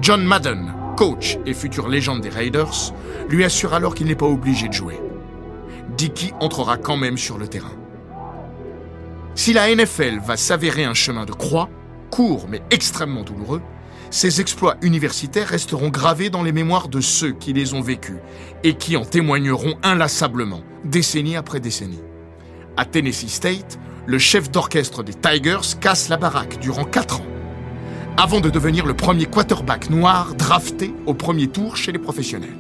John 0.02 0.24
Madden, 0.24 0.74
coach 0.96 1.38
et 1.46 1.54
future 1.54 1.88
légende 1.88 2.22
des 2.22 2.30
Raiders, 2.30 2.94
lui 3.30 3.44
assure 3.44 3.74
alors 3.74 3.96
qu'il 3.96 4.08
n'est 4.08 4.16
pas 4.16 4.26
obligé 4.26 4.68
de 4.68 4.74
jouer. 4.74 5.00
Dickey 5.98 6.34
entrera 6.40 6.78
quand 6.78 6.98
même 6.98 7.18
sur 7.18 7.38
le 7.38 7.48
terrain. 7.48 7.74
Si 9.36 9.54
la 9.54 9.74
NFL 9.74 10.20
va 10.26 10.38
s'avérer 10.38 10.86
un 10.86 10.94
chemin 10.94 11.26
de 11.26 11.34
croix, 11.34 11.70
court 12.10 12.48
mais 12.50 12.62
extrêmement 12.72 13.24
douloureux, 13.24 13.62
ces 14.10 14.40
exploits 14.40 14.78
universitaires 14.82 15.50
resteront 15.50 15.90
gravés 15.90 16.30
dans 16.30 16.44
les 16.44 16.54
mémoires 16.54 16.88
de 16.88 17.02
ceux 17.02 17.34
qui 17.34 17.52
les 17.52 17.74
ont 17.74 17.82
vécus 17.82 18.18
et 18.64 18.76
qui 18.76 18.96
en 18.96 19.04
témoigneront 19.04 19.76
inlassablement, 19.84 20.62
décennie 20.86 21.36
après 21.36 21.60
décennie. 21.60 22.02
À 22.78 22.86
Tennessee 22.86 23.30
State, 23.30 23.78
le 24.06 24.20
chef 24.20 24.50
d'orchestre 24.52 25.04
des 25.04 25.14
Tigers 25.14 25.78
casse 25.82 26.10
la 26.10 26.18
baraque 26.18 26.60
durant 26.60 26.86
4 26.86 27.22
ans, 27.22 27.26
avant 28.18 28.40
de 28.40 28.50
devenir 28.50 28.86
le 28.86 28.94
premier 28.94 29.26
quarterback 29.26 29.90
noir 29.90 30.36
drafté 30.36 30.94
au 31.06 31.14
premier 31.14 31.48
tour 31.48 31.76
chez 31.76 31.92
les 31.92 32.00
professionnels. 32.00 32.56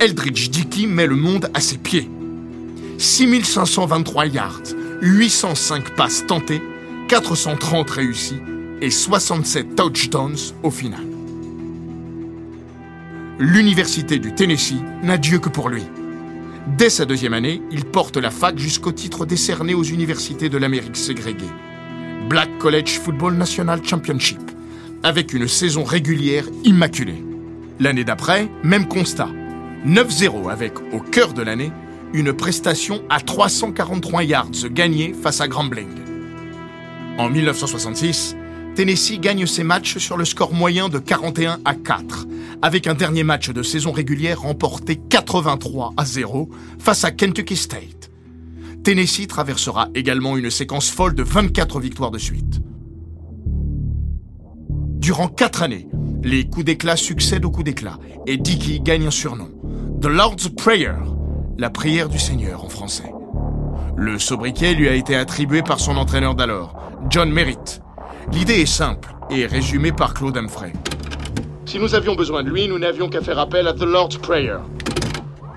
Eldridge 0.00 0.50
Dickey 0.50 0.86
met 0.86 1.06
le 1.06 1.16
monde 1.16 1.50
à 1.54 1.60
ses 1.60 1.78
pieds. 1.78 2.10
6523 2.98 4.26
yards, 4.26 4.62
805 5.02 5.94
passes 5.94 6.26
tentées, 6.26 6.62
430 7.08 7.90
réussies 7.90 8.40
et 8.80 8.90
67 8.90 9.76
touchdowns 9.76 10.54
au 10.62 10.70
final. 10.70 11.04
L'Université 13.38 14.18
du 14.18 14.34
Tennessee 14.34 14.80
n'a 15.02 15.18
Dieu 15.18 15.38
que 15.38 15.48
pour 15.48 15.68
lui. 15.68 15.82
Dès 16.78 16.90
sa 16.90 17.04
deuxième 17.04 17.34
année, 17.34 17.60
il 17.72 17.84
porte 17.84 18.16
la 18.16 18.30
fac 18.30 18.56
jusqu'au 18.56 18.92
titre 18.92 19.26
décerné 19.26 19.74
aux 19.74 19.82
universités 19.82 20.48
de 20.48 20.58
l'Amérique 20.58 20.96
ségrégée. 20.96 21.50
Black 22.28 22.56
College 22.58 23.00
Football 23.00 23.34
National 23.34 23.84
Championship, 23.84 24.38
avec 25.02 25.32
une 25.32 25.48
saison 25.48 25.84
régulière 25.84 26.44
immaculée. 26.64 27.22
L'année 27.80 28.04
d'après, 28.04 28.48
même 28.62 28.86
constat. 28.86 29.28
9-0 29.86 30.50
avec, 30.50 30.74
au 30.92 31.00
cœur 31.00 31.32
de 31.32 31.42
l'année, 31.42 31.72
une 32.12 32.32
prestation 32.32 33.02
à 33.08 33.20
343 33.20 34.22
yards 34.24 34.68
gagnée 34.70 35.14
face 35.14 35.40
à 35.40 35.48
Grambling. 35.48 35.88
En 37.18 37.28
1966, 37.28 38.36
Tennessee 38.74 39.18
gagne 39.20 39.46
ses 39.46 39.64
matchs 39.64 39.98
sur 39.98 40.16
le 40.16 40.24
score 40.24 40.54
moyen 40.54 40.88
de 40.88 40.98
41 40.98 41.58
à 41.64 41.74
4, 41.74 42.26
avec 42.62 42.86
un 42.86 42.94
dernier 42.94 43.24
match 43.24 43.50
de 43.50 43.62
saison 43.62 43.92
régulière 43.92 44.42
remporté 44.42 44.96
83 44.96 45.94
à 45.96 46.04
0 46.04 46.48
face 46.78 47.04
à 47.04 47.10
Kentucky 47.10 47.56
State. 47.56 48.10
Tennessee 48.84 49.26
traversera 49.26 49.88
également 49.94 50.36
une 50.36 50.50
séquence 50.50 50.90
folle 50.90 51.14
de 51.14 51.22
24 51.22 51.80
victoires 51.80 52.10
de 52.10 52.18
suite. 52.18 52.60
Durant 55.02 55.26
quatre 55.26 55.64
années, 55.64 55.88
les 56.22 56.48
coups 56.48 56.64
d'éclat 56.64 56.94
succèdent 56.94 57.44
aux 57.44 57.50
coups 57.50 57.64
d'éclat 57.64 57.98
et 58.28 58.36
Dickey 58.36 58.78
gagne 58.78 59.08
un 59.08 59.10
surnom, 59.10 59.48
The 60.00 60.06
Lord's 60.06 60.48
Prayer, 60.48 60.94
la 61.58 61.70
prière 61.70 62.08
du 62.08 62.20
Seigneur 62.20 62.64
en 62.64 62.68
français. 62.68 63.12
Le 63.96 64.20
sobriquet 64.20 64.74
lui 64.74 64.88
a 64.88 64.94
été 64.94 65.16
attribué 65.16 65.62
par 65.62 65.80
son 65.80 65.96
entraîneur 65.96 66.36
d'alors, 66.36 66.80
John 67.10 67.32
Merritt. 67.32 67.82
L'idée 68.30 68.60
est 68.60 68.66
simple 68.66 69.12
et 69.28 69.44
résumée 69.44 69.90
par 69.90 70.14
Claude 70.14 70.36
Humphrey. 70.36 70.72
Si 71.66 71.80
nous 71.80 71.96
avions 71.96 72.14
besoin 72.14 72.44
de 72.44 72.50
lui, 72.50 72.68
nous 72.68 72.78
n'avions 72.78 73.08
qu'à 73.08 73.22
faire 73.22 73.40
appel 73.40 73.66
à 73.66 73.72
The 73.72 73.82
Lord's 73.82 74.18
Prayer. 74.18 74.58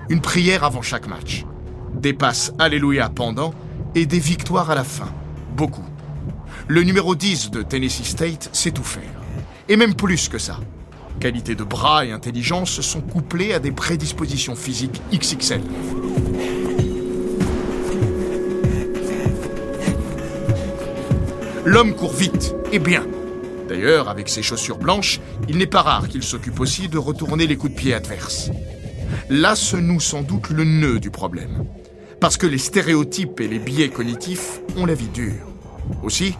Une 0.08 0.20
prière 0.20 0.64
avant 0.64 0.82
chaque 0.82 1.06
match. 1.06 1.44
Des 1.94 2.14
passes 2.14 2.52
Alléluia 2.58 3.10
pendant 3.10 3.54
et 3.94 4.06
des 4.06 4.18
victoires 4.18 4.72
à 4.72 4.74
la 4.74 4.82
fin. 4.82 5.14
Beaucoup. 5.54 5.84
Le 6.66 6.82
numéro 6.82 7.14
10 7.14 7.52
de 7.52 7.62
Tennessee 7.62 8.02
State 8.02 8.50
sait 8.52 8.72
tout 8.72 8.82
faire. 8.82 9.04
Et 9.68 9.76
même 9.76 9.94
plus 9.94 10.28
que 10.28 10.38
ça. 10.38 10.60
Qualité 11.18 11.54
de 11.54 11.64
bras 11.64 12.04
et 12.04 12.12
intelligence 12.12 12.80
sont 12.80 13.00
couplées 13.00 13.52
à 13.52 13.58
des 13.58 13.72
prédispositions 13.72 14.54
physiques 14.54 15.00
XXL. 15.12 15.62
L'homme 21.64 21.94
court 21.94 22.12
vite 22.12 22.54
et 22.70 22.78
bien. 22.78 23.04
D'ailleurs, 23.68 24.08
avec 24.08 24.28
ses 24.28 24.42
chaussures 24.42 24.78
blanches, 24.78 25.20
il 25.48 25.58
n'est 25.58 25.66
pas 25.66 25.82
rare 25.82 26.08
qu'il 26.08 26.22
s'occupe 26.22 26.60
aussi 26.60 26.88
de 26.88 26.98
retourner 26.98 27.48
les 27.48 27.56
coups 27.56 27.72
de 27.72 27.78
pied 27.78 27.94
adverses. 27.94 28.50
Là 29.30 29.56
se 29.56 29.76
noue 29.76 29.98
sans 29.98 30.22
doute 30.22 30.50
le 30.50 30.62
nœud 30.62 31.00
du 31.00 31.10
problème. 31.10 31.64
Parce 32.20 32.36
que 32.36 32.46
les 32.46 32.58
stéréotypes 32.58 33.40
et 33.40 33.48
les 33.48 33.58
biais 33.58 33.88
cognitifs 33.88 34.60
ont 34.76 34.86
la 34.86 34.94
vie 34.94 35.08
dure. 35.08 35.55
Aussi, 36.02 36.34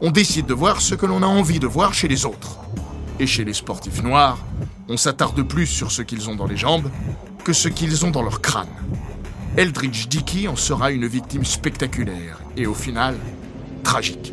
on 0.00 0.10
décide 0.10 0.46
de 0.46 0.54
voir 0.54 0.80
ce 0.80 0.94
que 0.94 1.06
l'on 1.06 1.22
a 1.22 1.26
envie 1.26 1.58
de 1.58 1.66
voir 1.66 1.94
chez 1.94 2.08
les 2.08 2.24
autres. 2.24 2.58
Et 3.18 3.26
chez 3.26 3.44
les 3.44 3.52
sportifs 3.52 4.02
noirs, 4.02 4.38
on 4.88 4.96
s'attarde 4.96 5.42
plus 5.42 5.66
sur 5.66 5.92
ce 5.92 6.02
qu'ils 6.02 6.30
ont 6.30 6.34
dans 6.34 6.46
les 6.46 6.56
jambes 6.56 6.90
que 7.44 7.52
ce 7.52 7.68
qu'ils 7.68 8.04
ont 8.04 8.10
dans 8.10 8.22
leur 8.22 8.40
crâne. 8.40 8.68
Eldridge 9.56 10.08
Dickey 10.08 10.48
en 10.48 10.56
sera 10.56 10.90
une 10.90 11.06
victime 11.06 11.44
spectaculaire 11.44 12.40
et 12.56 12.66
au 12.66 12.74
final, 12.74 13.16
tragique. 13.82 14.32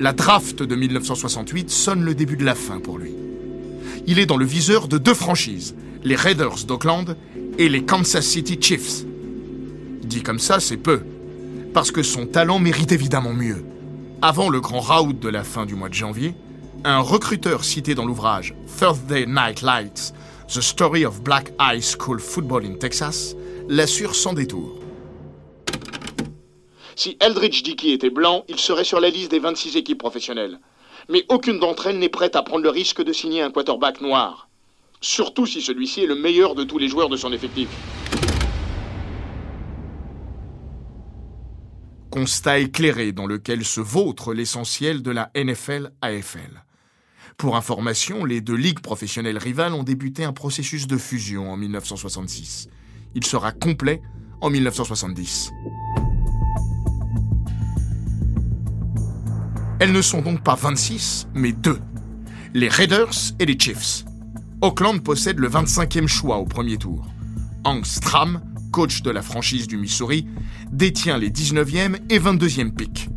La 0.00 0.12
draft 0.12 0.62
de 0.62 0.74
1968 0.74 1.70
sonne 1.70 2.02
le 2.02 2.14
début 2.14 2.36
de 2.36 2.44
la 2.44 2.54
fin 2.54 2.80
pour 2.80 2.98
lui. 2.98 3.12
Il 4.06 4.18
est 4.18 4.26
dans 4.26 4.38
le 4.38 4.46
viseur 4.46 4.88
de 4.88 4.96
deux 4.96 5.14
franchises, 5.14 5.74
les 6.02 6.16
Raiders 6.16 6.64
d'Oakland 6.66 7.16
et 7.58 7.68
les 7.68 7.84
Kansas 7.84 8.24
City 8.24 8.58
Chiefs. 8.60 9.04
Dit 10.02 10.22
comme 10.22 10.38
ça, 10.38 10.58
c'est 10.58 10.78
peu, 10.78 11.02
parce 11.72 11.90
que 11.90 12.02
son 12.02 12.26
talent 12.26 12.58
mérite 12.58 12.92
évidemment 12.92 13.32
mieux. 13.32 13.64
Avant 14.22 14.48
le 14.48 14.60
grand 14.60 14.80
raout 14.80 15.12
de 15.12 15.28
la 15.28 15.44
fin 15.44 15.66
du 15.66 15.74
mois 15.74 15.88
de 15.88 15.94
janvier, 15.94 16.34
un 16.84 17.00
recruteur 17.00 17.64
cité 17.64 17.94
dans 17.94 18.04
l'ouvrage 18.04 18.54
Thursday 18.78 19.26
Night 19.26 19.62
Lights, 19.62 20.12
The 20.48 20.60
Story 20.60 21.04
of 21.04 21.22
Black 21.22 21.52
High 21.60 21.82
School 21.82 22.20
Football 22.20 22.66
in 22.66 22.74
Texas, 22.74 23.36
l'assure 23.68 24.14
sans 24.14 24.32
détour. 24.32 24.80
Si 26.96 27.16
Eldridge 27.20 27.62
Dickey 27.62 27.92
était 27.92 28.10
blanc, 28.10 28.44
il 28.48 28.58
serait 28.58 28.84
sur 28.84 29.00
la 29.00 29.08
liste 29.08 29.30
des 29.30 29.38
26 29.38 29.76
équipes 29.76 29.98
professionnelles. 29.98 30.58
Mais 31.08 31.24
aucune 31.28 31.58
d'entre 31.58 31.86
elles 31.86 31.98
n'est 31.98 32.08
prête 32.08 32.36
à 32.36 32.42
prendre 32.42 32.62
le 32.62 32.68
risque 32.68 33.02
de 33.02 33.12
signer 33.12 33.42
un 33.42 33.50
quarterback 33.50 34.00
noir. 34.00 34.48
Surtout 35.00 35.46
si 35.46 35.62
celui-ci 35.62 36.02
est 36.02 36.06
le 36.06 36.14
meilleur 36.14 36.54
de 36.54 36.64
tous 36.64 36.78
les 36.78 36.88
joueurs 36.88 37.08
de 37.08 37.16
son 37.16 37.32
effectif. 37.32 37.68
constat 42.10 42.58
éclairé 42.58 43.12
dans 43.12 43.26
lequel 43.26 43.64
se 43.64 43.80
vautre 43.80 44.34
l'essentiel 44.34 45.02
de 45.02 45.10
la 45.10 45.30
NFL-AFL. 45.34 46.64
Pour 47.38 47.56
information, 47.56 48.24
les 48.24 48.40
deux 48.40 48.56
ligues 48.56 48.80
professionnelles 48.80 49.38
rivales 49.38 49.72
ont 49.72 49.82
débuté 49.82 50.24
un 50.24 50.32
processus 50.32 50.86
de 50.86 50.98
fusion 50.98 51.50
en 51.50 51.56
1966. 51.56 52.68
Il 53.14 53.24
sera 53.24 53.52
complet 53.52 54.02
en 54.42 54.50
1970. 54.50 55.50
Elles 59.78 59.92
ne 59.92 60.02
sont 60.02 60.20
donc 60.20 60.42
pas 60.42 60.56
26, 60.56 61.28
mais 61.32 61.52
deux. 61.52 61.80
Les 62.52 62.68
Raiders 62.68 63.32
et 63.38 63.46
les 63.46 63.58
Chiefs. 63.58 64.04
Auckland 64.60 65.02
possède 65.02 65.38
le 65.38 65.48
25e 65.48 66.06
choix 66.06 66.36
au 66.36 66.44
premier 66.44 66.76
tour. 66.76 67.06
Hank 67.64 67.86
Stram, 67.86 68.42
coach 68.72 69.00
de 69.00 69.10
la 69.10 69.22
franchise 69.22 69.66
du 69.66 69.78
Missouri, 69.78 70.26
détient 70.70 71.18
les 71.18 71.30
19e 71.30 71.96
et 72.08 72.18
22e 72.18 72.72
picks. 72.72 73.08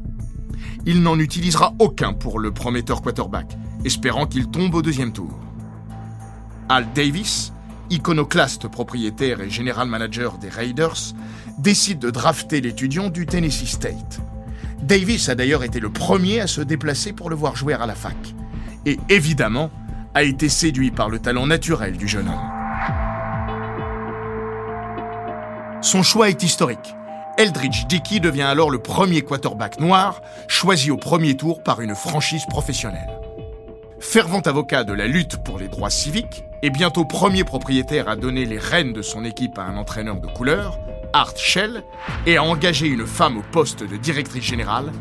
Il 0.85 1.01
n'en 1.01 1.17
utilisera 1.19 1.73
aucun 1.79 2.13
pour 2.13 2.39
le 2.39 2.51
prometteur 2.51 3.01
quarterback, 3.01 3.57
espérant 3.85 4.25
qu'il 4.25 4.47
tombe 4.47 4.75
au 4.75 4.81
deuxième 4.81 5.13
tour. 5.13 5.39
Al 6.69 6.91
Davis, 6.93 7.53
iconoclaste 7.89 8.67
propriétaire 8.67 9.41
et 9.41 9.49
général 9.49 9.87
manager 9.87 10.37
des 10.37 10.49
Raiders, 10.49 11.13
décide 11.59 11.99
de 11.99 12.09
drafter 12.09 12.61
l'étudiant 12.61 13.09
du 13.09 13.25
Tennessee 13.25 13.67
State. 13.67 14.21
Davis 14.81 15.29
a 15.29 15.35
d'ailleurs 15.35 15.63
été 15.63 15.79
le 15.79 15.89
premier 15.89 16.41
à 16.41 16.47
se 16.47 16.61
déplacer 16.61 17.13
pour 17.13 17.29
le 17.29 17.35
voir 17.35 17.55
jouer 17.55 17.73
à 17.73 17.85
la 17.85 17.95
fac. 17.95 18.17
Et 18.85 18.99
évidemment, 19.07 19.71
a 20.13 20.23
été 20.23 20.49
séduit 20.49 20.91
par 20.91 21.09
le 21.09 21.19
talent 21.19 21.47
naturel 21.47 21.95
du 21.95 22.07
jeune 22.07 22.27
homme. 22.27 22.51
Son 25.81 26.03
choix 26.03 26.29
est 26.29 26.43
historique. 26.43 26.95
Eldridge 27.35 27.87
Dickey 27.87 28.19
devient 28.19 28.43
alors 28.43 28.69
le 28.69 28.77
premier 28.77 29.23
quarterback 29.23 29.79
noir 29.79 30.21
choisi 30.47 30.91
au 30.91 30.97
premier 30.97 31.35
tour 31.35 31.63
par 31.63 31.81
une 31.81 31.95
franchise 31.95 32.45
professionnelle. 32.47 33.19
Fervent 33.99 34.41
avocat 34.41 34.83
de 34.83 34.93
la 34.93 35.07
lutte 35.07 35.37
pour 35.43 35.57
les 35.57 35.67
droits 35.67 35.89
civiques 35.89 36.43
et 36.61 36.69
bientôt 36.69 37.05
premier 37.05 37.43
propriétaire 37.43 38.07
à 38.07 38.15
donner 38.15 38.45
les 38.45 38.59
rênes 38.59 38.93
de 38.93 39.01
son 39.01 39.25
équipe 39.25 39.57
à 39.57 39.63
un 39.63 39.77
entraîneur 39.77 40.19
de 40.21 40.27
couleur, 40.27 40.77
Art 41.11 41.35
Shell, 41.35 41.83
et 42.27 42.37
a 42.37 42.43
engagé 42.43 42.87
une 42.87 43.07
femme 43.07 43.37
au 43.37 43.43
poste 43.51 43.83
de 43.83 43.97
directrice 43.97 44.43
générale, 44.43 44.91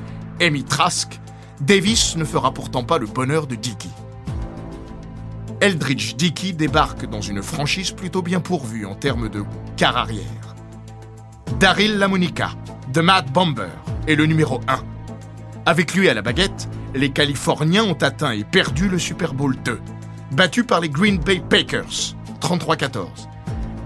Amy 0.41 0.65
Trask, 0.65 1.21
Davis 1.61 2.17
ne 2.17 2.25
fera 2.25 2.55
pourtant 2.55 2.83
pas 2.83 2.97
le 2.97 3.07
bonheur 3.07 3.47
de 3.47 3.57
Dickey. 3.57 3.91
Eldridge 5.61 6.15
Dickey 6.17 6.53
débarque 6.53 7.07
dans 7.07 7.21
une 7.21 7.43
franchise 7.43 7.91
plutôt 7.91 8.23
bien 8.23 8.41
pourvue 8.41 8.87
en 8.87 8.95
termes 8.95 9.29
de 9.29 9.45
car 9.77 9.97
arrière. 9.99 10.52
Daryl 11.59 11.99
Lamonica, 11.99 12.51
de 12.93 13.01
Matt 13.01 13.33
Bomber, 13.33 13.69
est 14.07 14.15
le 14.15 14.27
numéro 14.27 14.61
1. 14.69 14.81
Avec 15.67 15.95
lui 15.95 16.09
à 16.09 16.15
la 16.15 16.23
baguette, 16.23 16.69
les 16.95 17.11
Californiens 17.11 17.85
ont 17.85 17.99
atteint 18.01 18.33
et 18.33 18.45
perdu 18.45 18.89
le 18.89 18.99
Super 18.99 19.35
Bowl 19.35 19.57
2, 19.65 19.81
battu 20.33 20.65
par 20.65 20.81
les 20.81 20.89
Green 20.89 21.19
Bay 21.19 21.43
Packers, 21.49 22.15
33-14. 22.41 23.29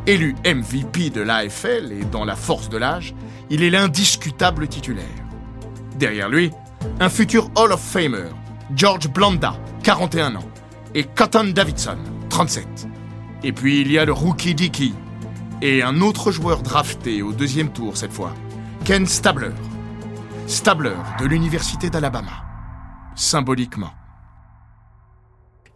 Élu 0.06 0.34
MVP 0.44 1.10
de 1.10 1.20
l'AFL 1.20 1.92
et 1.92 2.04
dans 2.04 2.24
la 2.24 2.36
force 2.36 2.68
de 2.68 2.78
l'âge, 2.78 3.14
il 3.50 3.62
est 3.62 3.70
l'indiscutable 3.70 4.68
titulaire. 4.68 5.04
Derrière 5.98 6.28
lui, 6.28 6.50
un 7.00 7.08
futur 7.08 7.50
Hall 7.56 7.72
of 7.72 7.80
Famer, 7.80 8.28
George 8.74 9.08
Blanda, 9.08 9.56
41 9.82 10.36
ans, 10.36 10.50
et 10.94 11.04
Cotton 11.04 11.52
Davidson, 11.54 11.98
37. 12.30 12.88
Et 13.44 13.52
puis 13.52 13.80
il 13.80 13.90
y 13.90 13.98
a 13.98 14.04
le 14.04 14.12
rookie 14.12 14.54
Dickey, 14.54 14.92
et 15.62 15.82
un 15.82 16.00
autre 16.00 16.30
joueur 16.30 16.62
drafté 16.62 17.22
au 17.22 17.32
deuxième 17.32 17.72
tour 17.72 17.96
cette 17.96 18.12
fois, 18.12 18.32
Ken 18.84 19.06
Stabler. 19.06 19.52
Stabler 20.46 20.96
de 21.18 21.26
l'Université 21.26 21.90
d'Alabama. 21.90 22.44
Symboliquement. 23.14 23.90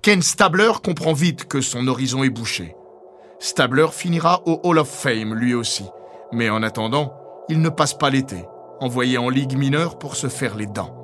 Ken 0.02 0.22
Stabler 0.22 0.72
comprend 0.84 1.12
vite 1.12 1.46
que 1.46 1.60
son 1.60 1.88
horizon 1.88 2.22
est 2.22 2.30
bouché. 2.30 2.74
Stabler 3.38 3.88
finira 3.90 4.42
au 4.46 4.60
Hall 4.62 4.78
of 4.78 4.88
Fame 4.88 5.34
lui 5.34 5.54
aussi, 5.54 5.84
mais 6.32 6.50
en 6.50 6.62
attendant, 6.62 7.14
il 7.48 7.60
ne 7.60 7.70
passe 7.70 7.94
pas 7.94 8.10
l'été, 8.10 8.44
envoyé 8.80 9.18
en 9.18 9.28
ligue 9.28 9.56
mineure 9.56 9.98
pour 9.98 10.14
se 10.14 10.28
faire 10.28 10.56
les 10.56 10.66
dents. 10.66 10.96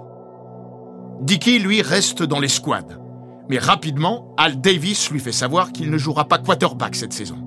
Dickey, 1.23 1.59
lui, 1.59 1.81
reste 1.81 2.23
dans 2.23 2.41
les 2.41 2.49
squads. 2.49 3.01
Mais 3.49 3.59
rapidement, 3.59 4.35
Al 4.37 4.61
Davis 4.61 5.11
lui 5.11 5.21
fait 5.21 5.33
savoir 5.33 5.73
qu'il 5.73 5.91
ne 5.91 5.99
jouera 5.99 6.27
pas 6.27 6.39
quarterback 6.39 6.95
cette 6.95 7.13
saison. 7.13 7.46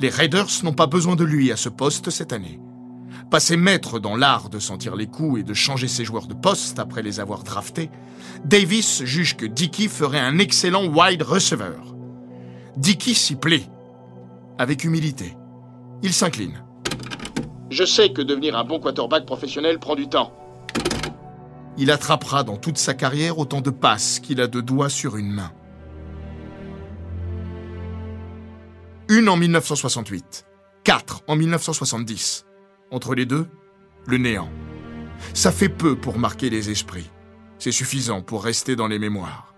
Les 0.00 0.10
Raiders 0.10 0.62
n'ont 0.62 0.72
pas 0.72 0.86
besoin 0.86 1.16
de 1.16 1.24
lui 1.24 1.50
à 1.50 1.56
ce 1.56 1.68
poste 1.68 2.10
cette 2.10 2.32
année. 2.32 2.60
Passé 3.32 3.56
maître 3.56 3.98
dans 3.98 4.14
l'art 4.14 4.48
de 4.48 4.60
sentir 4.60 4.94
les 4.94 5.08
coups 5.08 5.40
et 5.40 5.42
de 5.42 5.54
changer 5.54 5.88
ses 5.88 6.04
joueurs 6.04 6.28
de 6.28 6.34
poste 6.34 6.78
après 6.78 7.02
les 7.02 7.18
avoir 7.18 7.42
draftés, 7.42 7.90
Davis 8.44 9.02
juge 9.04 9.36
que 9.36 9.44
Dickey 9.44 9.88
ferait 9.88 10.20
un 10.20 10.38
excellent 10.38 10.86
wide 10.86 11.22
receiver. 11.22 11.80
Dickey 12.76 13.12
s'y 13.12 13.34
plaît, 13.34 13.64
avec 14.56 14.84
humilité. 14.84 15.36
Il 16.02 16.12
s'incline. 16.12 16.62
Je 17.70 17.84
sais 17.84 18.12
que 18.12 18.22
devenir 18.22 18.56
un 18.56 18.64
bon 18.64 18.78
quarterback 18.78 19.26
professionnel 19.26 19.80
prend 19.80 19.96
du 19.96 20.08
temps. 20.08 20.32
Il 21.76 21.90
attrapera 21.90 22.44
dans 22.44 22.56
toute 22.56 22.78
sa 22.78 22.94
carrière 22.94 23.38
autant 23.38 23.60
de 23.60 23.70
passes 23.70 24.20
qu'il 24.20 24.40
a 24.40 24.46
de 24.46 24.60
doigts 24.60 24.90
sur 24.90 25.16
une 25.16 25.32
main. 25.32 25.50
Une 29.10 29.30
en 29.30 29.38
1968, 29.38 30.44
quatre 30.84 31.22
en 31.28 31.34
1970. 31.34 32.44
Entre 32.90 33.14
les 33.14 33.24
deux, 33.24 33.46
le 34.06 34.18
néant. 34.18 34.50
Ça 35.32 35.50
fait 35.50 35.70
peu 35.70 35.96
pour 35.96 36.18
marquer 36.18 36.50
les 36.50 36.68
esprits. 36.68 37.08
C'est 37.58 37.72
suffisant 37.72 38.20
pour 38.20 38.44
rester 38.44 38.76
dans 38.76 38.86
les 38.86 38.98
mémoires. 38.98 39.54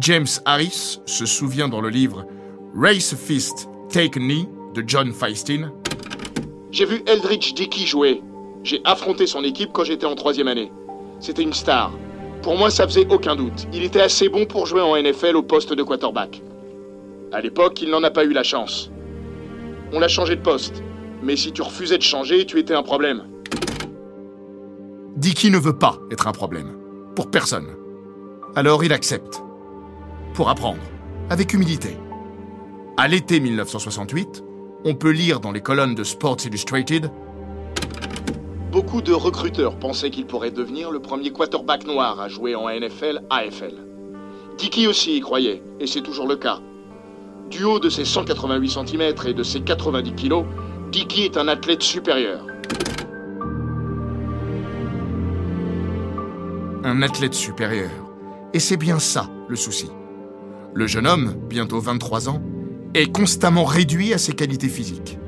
James 0.00 0.26
Harris 0.46 0.98
se 1.06 1.26
souvient 1.26 1.68
dans 1.68 1.80
le 1.80 1.90
livre 1.90 2.26
Race 2.74 3.14
Fist 3.14 3.68
Take 3.88 4.18
Knee 4.18 4.48
de 4.74 4.82
John 4.84 5.12
Feistin. 5.12 5.70
J'ai 6.72 6.86
vu 6.86 7.04
Eldridge 7.06 7.54
Dickey 7.54 7.86
jouer. 7.86 8.20
J'ai 8.64 8.80
affronté 8.82 9.28
son 9.28 9.44
équipe 9.44 9.70
quand 9.72 9.84
j'étais 9.84 10.06
en 10.06 10.16
troisième 10.16 10.48
année. 10.48 10.72
C'était 11.20 11.42
une 11.42 11.52
star. 11.52 11.92
Pour 12.42 12.58
moi, 12.58 12.68
ça 12.68 12.88
faisait 12.88 13.06
aucun 13.10 13.36
doute. 13.36 13.68
Il 13.72 13.84
était 13.84 14.00
assez 14.00 14.28
bon 14.28 14.44
pour 14.44 14.66
jouer 14.66 14.80
en 14.80 15.00
NFL 15.00 15.36
au 15.36 15.44
poste 15.44 15.72
de 15.72 15.84
quarterback. 15.84 16.42
À 17.32 17.40
l'époque, 17.40 17.80
il 17.80 17.88
n'en 17.88 18.02
a 18.02 18.10
pas 18.10 18.24
eu 18.24 18.32
la 18.32 18.42
chance. 18.42 18.90
On 19.90 19.98
l'a 19.98 20.08
changé 20.08 20.36
de 20.36 20.42
poste. 20.42 20.82
Mais 21.22 21.34
si 21.34 21.50
tu 21.50 21.62
refusais 21.62 21.96
de 21.96 22.02
changer, 22.02 22.44
tu 22.44 22.58
étais 22.58 22.74
un 22.74 22.82
problème. 22.82 23.24
Dicky 25.16 25.50
ne 25.50 25.56
veut 25.56 25.78
pas 25.78 25.98
être 26.10 26.28
un 26.28 26.32
problème. 26.32 26.76
Pour 27.16 27.30
personne. 27.30 27.68
Alors 28.54 28.84
il 28.84 28.92
accepte. 28.92 29.42
Pour 30.34 30.50
apprendre. 30.50 30.82
Avec 31.30 31.54
humilité. 31.54 31.96
À 32.98 33.08
l'été 33.08 33.40
1968, 33.40 34.44
on 34.84 34.94
peut 34.94 35.10
lire 35.10 35.40
dans 35.40 35.52
les 35.52 35.62
colonnes 35.62 35.94
de 35.94 36.04
Sports 36.04 36.36
Illustrated 36.44 37.10
Beaucoup 38.70 39.00
de 39.00 39.12
recruteurs 39.12 39.78
pensaient 39.78 40.10
qu'il 40.10 40.26
pourrait 40.26 40.50
devenir 40.50 40.90
le 40.90 41.00
premier 41.00 41.30
quarterback 41.30 41.86
noir 41.86 42.20
à 42.20 42.28
jouer 42.28 42.54
en 42.54 42.68
NFL, 42.68 43.22
AFL. 43.30 43.74
Dicky 44.58 44.86
aussi 44.86 45.16
y 45.16 45.20
croyait, 45.20 45.62
et 45.80 45.86
c'est 45.86 46.02
toujours 46.02 46.26
le 46.26 46.36
cas. 46.36 46.60
Du 47.52 47.64
haut 47.64 47.78
de 47.78 47.90
ses 47.90 48.06
188 48.06 48.70
cm 48.70 49.12
et 49.26 49.34
de 49.34 49.42
ses 49.42 49.60
90 49.60 50.14
kg, 50.14 50.46
Dicky 50.90 51.24
est 51.24 51.36
un 51.36 51.48
athlète 51.48 51.82
supérieur. 51.82 52.46
Un 56.82 57.02
athlète 57.02 57.34
supérieur. 57.34 57.90
Et 58.54 58.58
c'est 58.58 58.78
bien 58.78 58.98
ça 58.98 59.28
le 59.48 59.56
souci. 59.56 59.90
Le 60.72 60.86
jeune 60.86 61.06
homme, 61.06 61.34
bientôt 61.46 61.78
23 61.78 62.30
ans, 62.30 62.42
est 62.94 63.12
constamment 63.12 63.64
réduit 63.64 64.14
à 64.14 64.18
ses 64.18 64.32
qualités 64.32 64.70
physiques. 64.70 65.18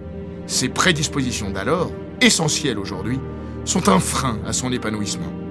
Ses 0.46 0.70
prédispositions 0.70 1.50
d'alors, 1.50 1.92
essentielles 2.22 2.78
aujourd'hui, 2.78 3.20
sont 3.66 3.90
un 3.90 4.00
frein 4.00 4.38
à 4.46 4.54
son 4.54 4.72
épanouissement. 4.72 5.43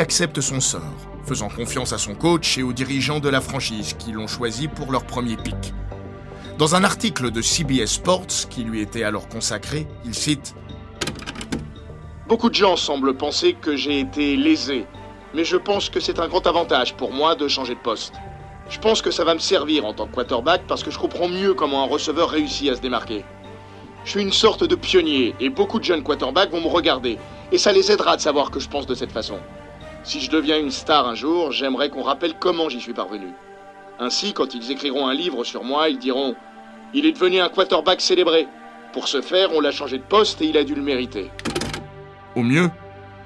Accepte 0.00 0.40
son 0.40 0.60
sort, 0.60 0.80
faisant 1.26 1.48
confiance 1.48 1.92
à 1.92 1.98
son 1.98 2.14
coach 2.14 2.56
et 2.56 2.62
aux 2.62 2.72
dirigeants 2.72 3.20
de 3.20 3.28
la 3.28 3.42
franchise 3.42 3.94
qui 3.98 4.12
l'ont 4.12 4.26
choisi 4.26 4.66
pour 4.66 4.90
leur 4.90 5.04
premier 5.04 5.36
pic. 5.36 5.74
Dans 6.56 6.74
un 6.74 6.82
article 6.82 7.30
de 7.30 7.42
CBS 7.42 7.86
Sports 7.86 8.48
qui 8.48 8.64
lui 8.64 8.80
était 8.80 9.04
alors 9.04 9.28
consacré, 9.28 9.86
il 10.06 10.14
cite 10.14 10.54
Beaucoup 12.26 12.48
de 12.48 12.54
gens 12.54 12.76
semblent 12.76 13.14
penser 13.14 13.52
que 13.52 13.76
j'ai 13.76 14.00
été 14.00 14.34
lésé, 14.34 14.86
mais 15.34 15.44
je 15.44 15.58
pense 15.58 15.90
que 15.90 16.00
c'est 16.00 16.18
un 16.18 16.28
grand 16.28 16.46
avantage 16.46 16.94
pour 16.94 17.12
moi 17.12 17.34
de 17.34 17.46
changer 17.46 17.74
de 17.74 17.80
poste. 17.80 18.14
Je 18.70 18.78
pense 18.78 19.02
que 19.02 19.10
ça 19.10 19.24
va 19.24 19.34
me 19.34 19.40
servir 19.40 19.84
en 19.84 19.92
tant 19.92 20.06
que 20.06 20.14
quarterback 20.14 20.62
parce 20.66 20.82
que 20.82 20.90
je 20.90 20.98
comprends 20.98 21.28
mieux 21.28 21.52
comment 21.52 21.84
un 21.84 21.88
receveur 21.88 22.30
réussit 22.30 22.70
à 22.70 22.76
se 22.76 22.80
démarquer. 22.80 23.24
Je 24.04 24.10
suis 24.12 24.22
une 24.22 24.32
sorte 24.32 24.64
de 24.64 24.74
pionnier 24.74 25.34
et 25.38 25.50
beaucoup 25.50 25.78
de 25.78 25.84
jeunes 25.84 26.02
quarterbacks 26.02 26.50
vont 26.50 26.62
me 26.62 26.68
regarder 26.68 27.18
et 27.52 27.58
ça 27.58 27.72
les 27.72 27.92
aidera 27.92 28.16
de 28.16 28.22
savoir 28.22 28.50
que 28.50 28.58
je 28.58 28.68
pense 28.68 28.86
de 28.86 28.94
cette 28.94 29.12
façon. 29.12 29.38
Si 30.04 30.20
je 30.20 30.30
deviens 30.30 30.58
une 30.58 30.72
star 30.72 31.06
un 31.06 31.14
jour, 31.14 31.52
j'aimerais 31.52 31.88
qu'on 31.88 32.02
rappelle 32.02 32.34
comment 32.38 32.68
j'y 32.68 32.80
suis 32.80 32.92
parvenu. 32.92 33.28
Ainsi, 34.00 34.32
quand 34.32 34.52
ils 34.54 34.70
écriront 34.72 35.06
un 35.06 35.14
livre 35.14 35.44
sur 35.44 35.62
moi, 35.62 35.88
ils 35.88 35.98
diront 35.98 36.34
Il 36.92 37.06
est 37.06 37.12
devenu 37.12 37.40
un 37.40 37.48
quarterback 37.48 38.00
célébré. 38.00 38.48
Pour 38.92 39.06
ce 39.06 39.22
faire, 39.22 39.52
on 39.54 39.60
l'a 39.60 39.70
changé 39.70 39.98
de 39.98 40.02
poste 40.02 40.42
et 40.42 40.46
il 40.46 40.56
a 40.56 40.64
dû 40.64 40.74
le 40.74 40.82
mériter. 40.82 41.30
Au 42.34 42.42
mieux, 42.42 42.68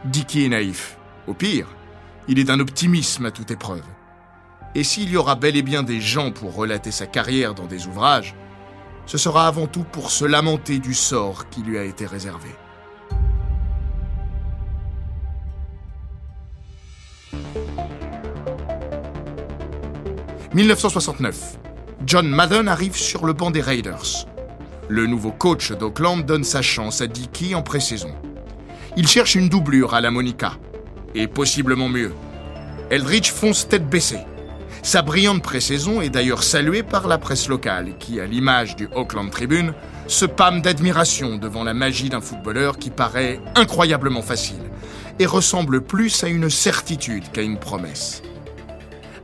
Dicky 0.05 0.45
est 0.45 0.49
naïf. 0.49 0.99
Au 1.27 1.33
pire, 1.33 1.67
il 2.29 2.39
est 2.39 2.45
d'un 2.45 2.61
optimisme 2.61 3.25
à 3.25 3.31
toute 3.31 3.51
épreuve. 3.51 3.85
Et 4.75 4.85
s'il 4.85 5.11
y 5.11 5.17
aura 5.17 5.35
bel 5.35 5.57
et 5.57 5.63
bien 5.63 5.83
des 5.83 6.01
gens 6.01 6.31
pour 6.31 6.55
relater 6.55 6.91
sa 6.91 7.07
carrière 7.07 7.55
dans 7.55 7.67
des 7.67 7.87
ouvrages, 7.87 8.35
ce 9.07 9.17
sera 9.17 9.47
avant 9.47 9.67
tout 9.67 9.85
pour 9.85 10.11
se 10.11 10.27
lamenter 10.27 10.79
du 10.79 10.93
sort 10.93 11.49
qui 11.49 11.63
lui 11.63 11.79
a 11.79 11.85
été 11.85 12.05
réservé. 12.05 12.51
«1969. 20.57 21.59
John 22.07 22.27
Madden 22.29 22.67
arrive 22.67 22.97
sur 22.97 23.27
le 23.27 23.35
banc 23.35 23.51
des 23.51 23.61
Raiders. 23.61 24.27
Le 24.89 25.07
nouveau 25.07 25.31
coach 25.31 25.71
d'Oakland 25.71 26.25
donne 26.25 26.45
sa 26.45 26.63
chance 26.63 27.03
à 27.03 27.07
Dickey 27.07 27.55
en 27.55 27.61
pré-saison. 27.61 28.09
Il 28.97 29.07
cherche 29.07 29.35
une 29.35 29.51
doublure 29.51 29.93
à 29.93 30.01
la 30.01 30.11
Monica, 30.11 30.55
et 31.15 31.27
possiblement 31.27 31.91
mieux. 31.91 32.15
Eldridge 32.89 33.31
fonce 33.33 33.69
tête 33.69 33.87
baissée. 33.87 34.21
Sa 34.83 35.03
brillante 35.03 35.43
pré-saison 35.43 36.01
est 36.01 36.09
d'ailleurs 36.09 36.43
saluée 36.43 36.83
par 36.83 37.07
la 37.07 37.19
presse 37.19 37.49
locale, 37.49 37.99
qui, 37.99 38.19
à 38.19 38.25
l'image 38.25 38.77
du 38.77 38.89
Auckland 38.95 39.31
Tribune, 39.31 39.75
se 40.07 40.25
pâme 40.25 40.63
d'admiration 40.63 41.37
devant 41.37 41.65
la 41.65 41.75
magie 41.75 42.09
d'un 42.09 42.23
footballeur 42.23 42.79
qui 42.79 42.89
paraît 42.89 43.41
incroyablement 43.57 44.23
facile 44.23 44.71
et 45.19 45.27
ressemble 45.27 45.83
plus 45.83 46.25
à 46.25 46.29
une 46.29 46.49
certitude 46.49 47.31
qu'à 47.31 47.43
une 47.43 47.59
promesse. 47.59 48.23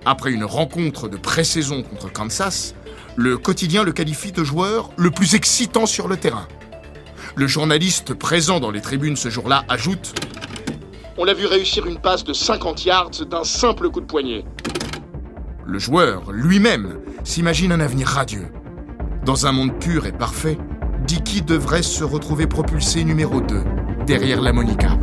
Après 0.05 0.33
une 0.33 0.45
rencontre 0.45 1.09
de 1.09 1.17
pré-saison 1.17 1.83
contre 1.83 2.13
Kansas, 2.13 2.75
le 3.17 3.39
quotidien 3.39 3.85
le 3.85 3.93
qualifie 3.93 4.33
de 4.33 4.43
joueur 4.43 4.91
le 4.97 5.11
plus 5.13 5.37
excitant 5.37 5.87
sur 5.87 6.09
le 6.09 6.17
terrain. 6.17 6.49
Le 7.37 7.47
journaliste 7.47 8.13
présent 8.15 8.59
dans 8.59 8.73
les 8.73 8.81
tribunes 8.81 9.17
ce 9.17 9.31
jour-là 9.31 9.65
ajoute 9.69 10.13
On 11.17 11.25
l'a 11.25 11.35
vu 11.35 11.47
réussir 11.47 11.87
une 11.87 12.01
passe 12.01 12.25
de 12.25 12.33
50 12.33 12.85
yards 12.85 13.11
d'un 13.31 13.45
simple 13.45 13.91
coup 13.91 14.01
de 14.01 14.07
poignet. 14.07 14.45
Le 15.65 15.79
joueur, 15.79 16.33
lui-même, 16.33 16.99
s'imagine 17.23 17.71
un 17.71 17.81
avenir 17.81 18.09
radieux. 18.09 18.49
Dans 19.25 19.47
un 19.47 19.53
monde 19.53 19.79
pur 19.79 20.07
et 20.07 20.13
parfait, 20.13 20.59
Dicky 21.07 21.43
devrait 21.43 21.83
se 21.83 22.03
retrouver 22.03 22.49
propulsé 22.49 23.05
numéro 23.05 23.41
2, 23.41 23.63
derrière 24.05 24.41
la 24.41 24.53
Monica. 24.53 24.99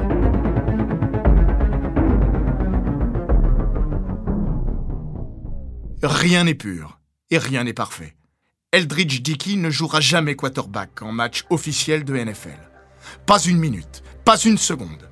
Rien 6.01 6.45
n'est 6.45 6.55
pur 6.55 6.97
et 7.29 7.37
rien 7.37 7.65
n'est 7.65 7.73
parfait. 7.73 8.15
Eldridge 8.71 9.21
Dickey 9.21 9.57
ne 9.57 9.69
jouera 9.69 9.99
jamais 9.99 10.37
quarterback 10.37 11.01
en 11.01 11.11
match 11.11 11.43
officiel 11.49 12.05
de 12.05 12.15
NFL. 12.15 12.57
Pas 13.25 13.39
une 13.39 13.57
minute, 13.57 14.01
pas 14.23 14.37
une 14.39 14.57
seconde, 14.57 15.09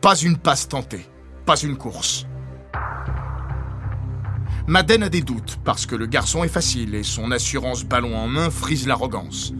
pas 0.00 0.14
une 0.14 0.38
passe 0.38 0.68
tentée, 0.68 1.04
pas 1.44 1.56
une 1.56 1.76
course. 1.76 2.24
Madden 4.68 5.02
a 5.02 5.08
des 5.08 5.22
doutes 5.22 5.58
parce 5.64 5.86
que 5.86 5.96
le 5.96 6.06
garçon 6.06 6.44
est 6.44 6.48
facile 6.48 6.94
et 6.94 7.02
son 7.02 7.32
assurance 7.32 7.84
ballon 7.84 8.16
en 8.16 8.28
main 8.28 8.50
frise 8.50 8.86
l'arrogance. 8.86 9.52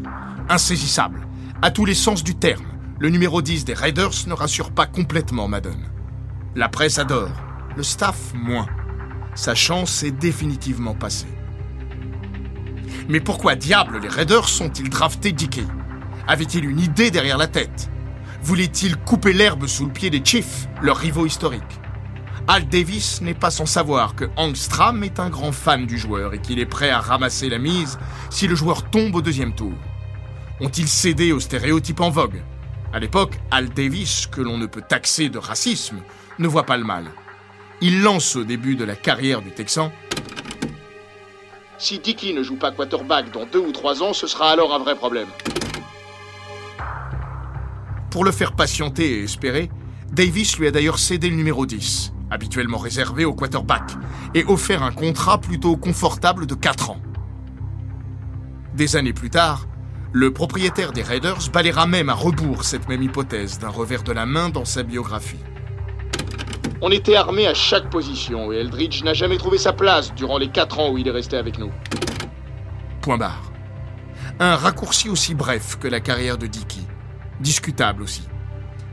Insaisissable, 0.48 1.26
à 1.60 1.72
tous 1.72 1.86
les 1.86 1.94
sens 1.94 2.22
du 2.22 2.36
terme, 2.36 2.66
le 3.00 3.08
numéro 3.08 3.42
10 3.42 3.64
des 3.64 3.74
Raiders 3.74 4.28
ne 4.28 4.32
rassure 4.32 4.70
pas 4.70 4.86
complètement 4.86 5.48
Madden. 5.48 5.90
La 6.54 6.68
presse 6.68 7.00
adore, 7.00 7.32
le 7.76 7.82
staff 7.82 8.32
moins. 8.32 8.66
Sa 9.38 9.54
chance 9.54 10.02
est 10.02 10.10
définitivement 10.10 10.96
passée. 10.96 11.28
Mais 13.08 13.20
pourquoi 13.20 13.54
diable 13.54 14.00
les 14.00 14.08
Raiders 14.08 14.48
sont-ils 14.48 14.90
draftés 14.90 15.30
Dickey 15.30 15.62
Avait-il 16.26 16.64
une 16.64 16.80
idée 16.80 17.12
derrière 17.12 17.38
la 17.38 17.46
tête? 17.46 17.88
Voulait-il 18.42 18.96
couper 18.96 19.32
l'herbe 19.32 19.68
sous 19.68 19.86
le 19.86 19.92
pied 19.92 20.10
des 20.10 20.24
Chiefs, 20.24 20.66
leurs 20.82 20.96
rivaux 20.96 21.24
historiques? 21.24 21.62
Al 22.48 22.68
Davis 22.68 23.20
n'est 23.20 23.32
pas 23.32 23.52
sans 23.52 23.64
savoir 23.64 24.16
que 24.16 24.24
Angstram 24.34 25.04
est 25.04 25.20
un 25.20 25.30
grand 25.30 25.52
fan 25.52 25.86
du 25.86 25.98
joueur 25.98 26.34
et 26.34 26.40
qu'il 26.40 26.58
est 26.58 26.66
prêt 26.66 26.90
à 26.90 26.98
ramasser 26.98 27.48
la 27.48 27.58
mise 27.58 27.96
si 28.30 28.48
le 28.48 28.56
joueur 28.56 28.90
tombe 28.90 29.14
au 29.14 29.22
deuxième 29.22 29.54
tour. 29.54 29.78
Ont-ils 30.58 30.88
cédé 30.88 31.30
aux 31.30 31.38
stéréotypes 31.38 32.00
en 32.00 32.10
vogue? 32.10 32.42
À 32.92 32.98
l'époque, 32.98 33.38
Al 33.52 33.68
Davis, 33.68 34.26
que 34.26 34.40
l'on 34.40 34.58
ne 34.58 34.66
peut 34.66 34.82
taxer 34.82 35.28
de 35.28 35.38
racisme, 35.38 36.00
ne 36.40 36.48
voit 36.48 36.66
pas 36.66 36.76
le 36.76 36.82
mal. 36.82 37.04
Il 37.80 38.02
lance 38.02 38.36
au 38.36 38.44
début 38.44 38.76
de 38.76 38.84
la 38.84 38.96
carrière 38.96 39.42
du 39.42 39.50
Texan 39.50 39.92
Si 41.78 41.98
Dickey 41.98 42.32
ne 42.32 42.42
joue 42.42 42.56
pas 42.56 42.72
quarterback 42.72 43.30
dans 43.32 43.46
deux 43.46 43.60
ou 43.60 43.72
trois 43.72 44.02
ans, 44.02 44.12
ce 44.12 44.26
sera 44.26 44.50
alors 44.50 44.74
un 44.74 44.78
vrai 44.78 44.96
problème. 44.96 45.28
Pour 48.10 48.24
le 48.24 48.32
faire 48.32 48.52
patienter 48.52 49.20
et 49.20 49.24
espérer, 49.24 49.70
Davis 50.10 50.58
lui 50.58 50.66
a 50.66 50.70
d'ailleurs 50.70 50.98
cédé 50.98 51.30
le 51.30 51.36
numéro 51.36 51.66
10 51.66 52.12
habituellement 52.30 52.78
réservé 52.78 53.24
au 53.24 53.34
quarterback, 53.34 53.92
et 54.34 54.44
offert 54.44 54.82
un 54.82 54.92
contrat 54.92 55.38
plutôt 55.38 55.76
confortable 55.76 56.46
de 56.46 56.54
4 56.54 56.90
ans. 56.90 57.00
Des 58.74 58.96
années 58.96 59.12
plus 59.12 59.30
tard, 59.30 59.66
le 60.12 60.32
propriétaire 60.32 60.92
des 60.92 61.02
Raiders 61.02 61.50
balayera 61.52 61.86
même 61.86 62.08
à 62.08 62.14
rebours 62.14 62.64
cette 62.64 62.88
même 62.88 63.02
hypothèse 63.02 63.58
d'un 63.58 63.68
revers 63.68 64.02
de 64.02 64.12
la 64.12 64.26
main 64.26 64.48
dans 64.48 64.64
sa 64.64 64.82
biographie. 64.82 65.38
On 66.80 66.90
était 66.90 67.16
armé 67.16 67.48
à 67.48 67.54
chaque 67.54 67.90
position 67.90 68.52
et 68.52 68.56
Eldridge 68.56 69.02
n'a 69.02 69.12
jamais 69.12 69.36
trouvé 69.36 69.58
sa 69.58 69.72
place 69.72 70.14
durant 70.14 70.38
les 70.38 70.48
4 70.48 70.78
ans 70.78 70.92
où 70.92 70.98
il 70.98 71.08
est 71.08 71.12
resté 71.12 71.36
avec 71.36 71.58
nous. 71.58 71.72
Point 73.00 73.18
barre. 73.18 73.50
Un 74.38 74.54
raccourci 74.54 75.08
aussi 75.08 75.34
bref 75.34 75.76
que 75.80 75.88
la 75.88 75.98
carrière 75.98 76.38
de 76.38 76.46
Dickey. 76.46 76.82
Discutable 77.40 78.04
aussi. 78.04 78.22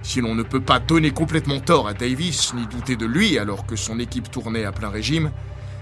Si 0.01 0.19
l'on 0.19 0.33
ne 0.33 0.41
peut 0.41 0.61
pas 0.61 0.79
donner 0.79 1.11
complètement 1.11 1.59
tort 1.59 1.87
à 1.87 1.93
Davis, 1.93 2.55
ni 2.55 2.65
douter 2.65 2.95
de 2.95 3.05
lui 3.05 3.37
alors 3.37 3.67
que 3.67 3.75
son 3.75 3.99
équipe 3.99 4.31
tournait 4.31 4.65
à 4.65 4.71
plein 4.71 4.89
régime, 4.89 5.31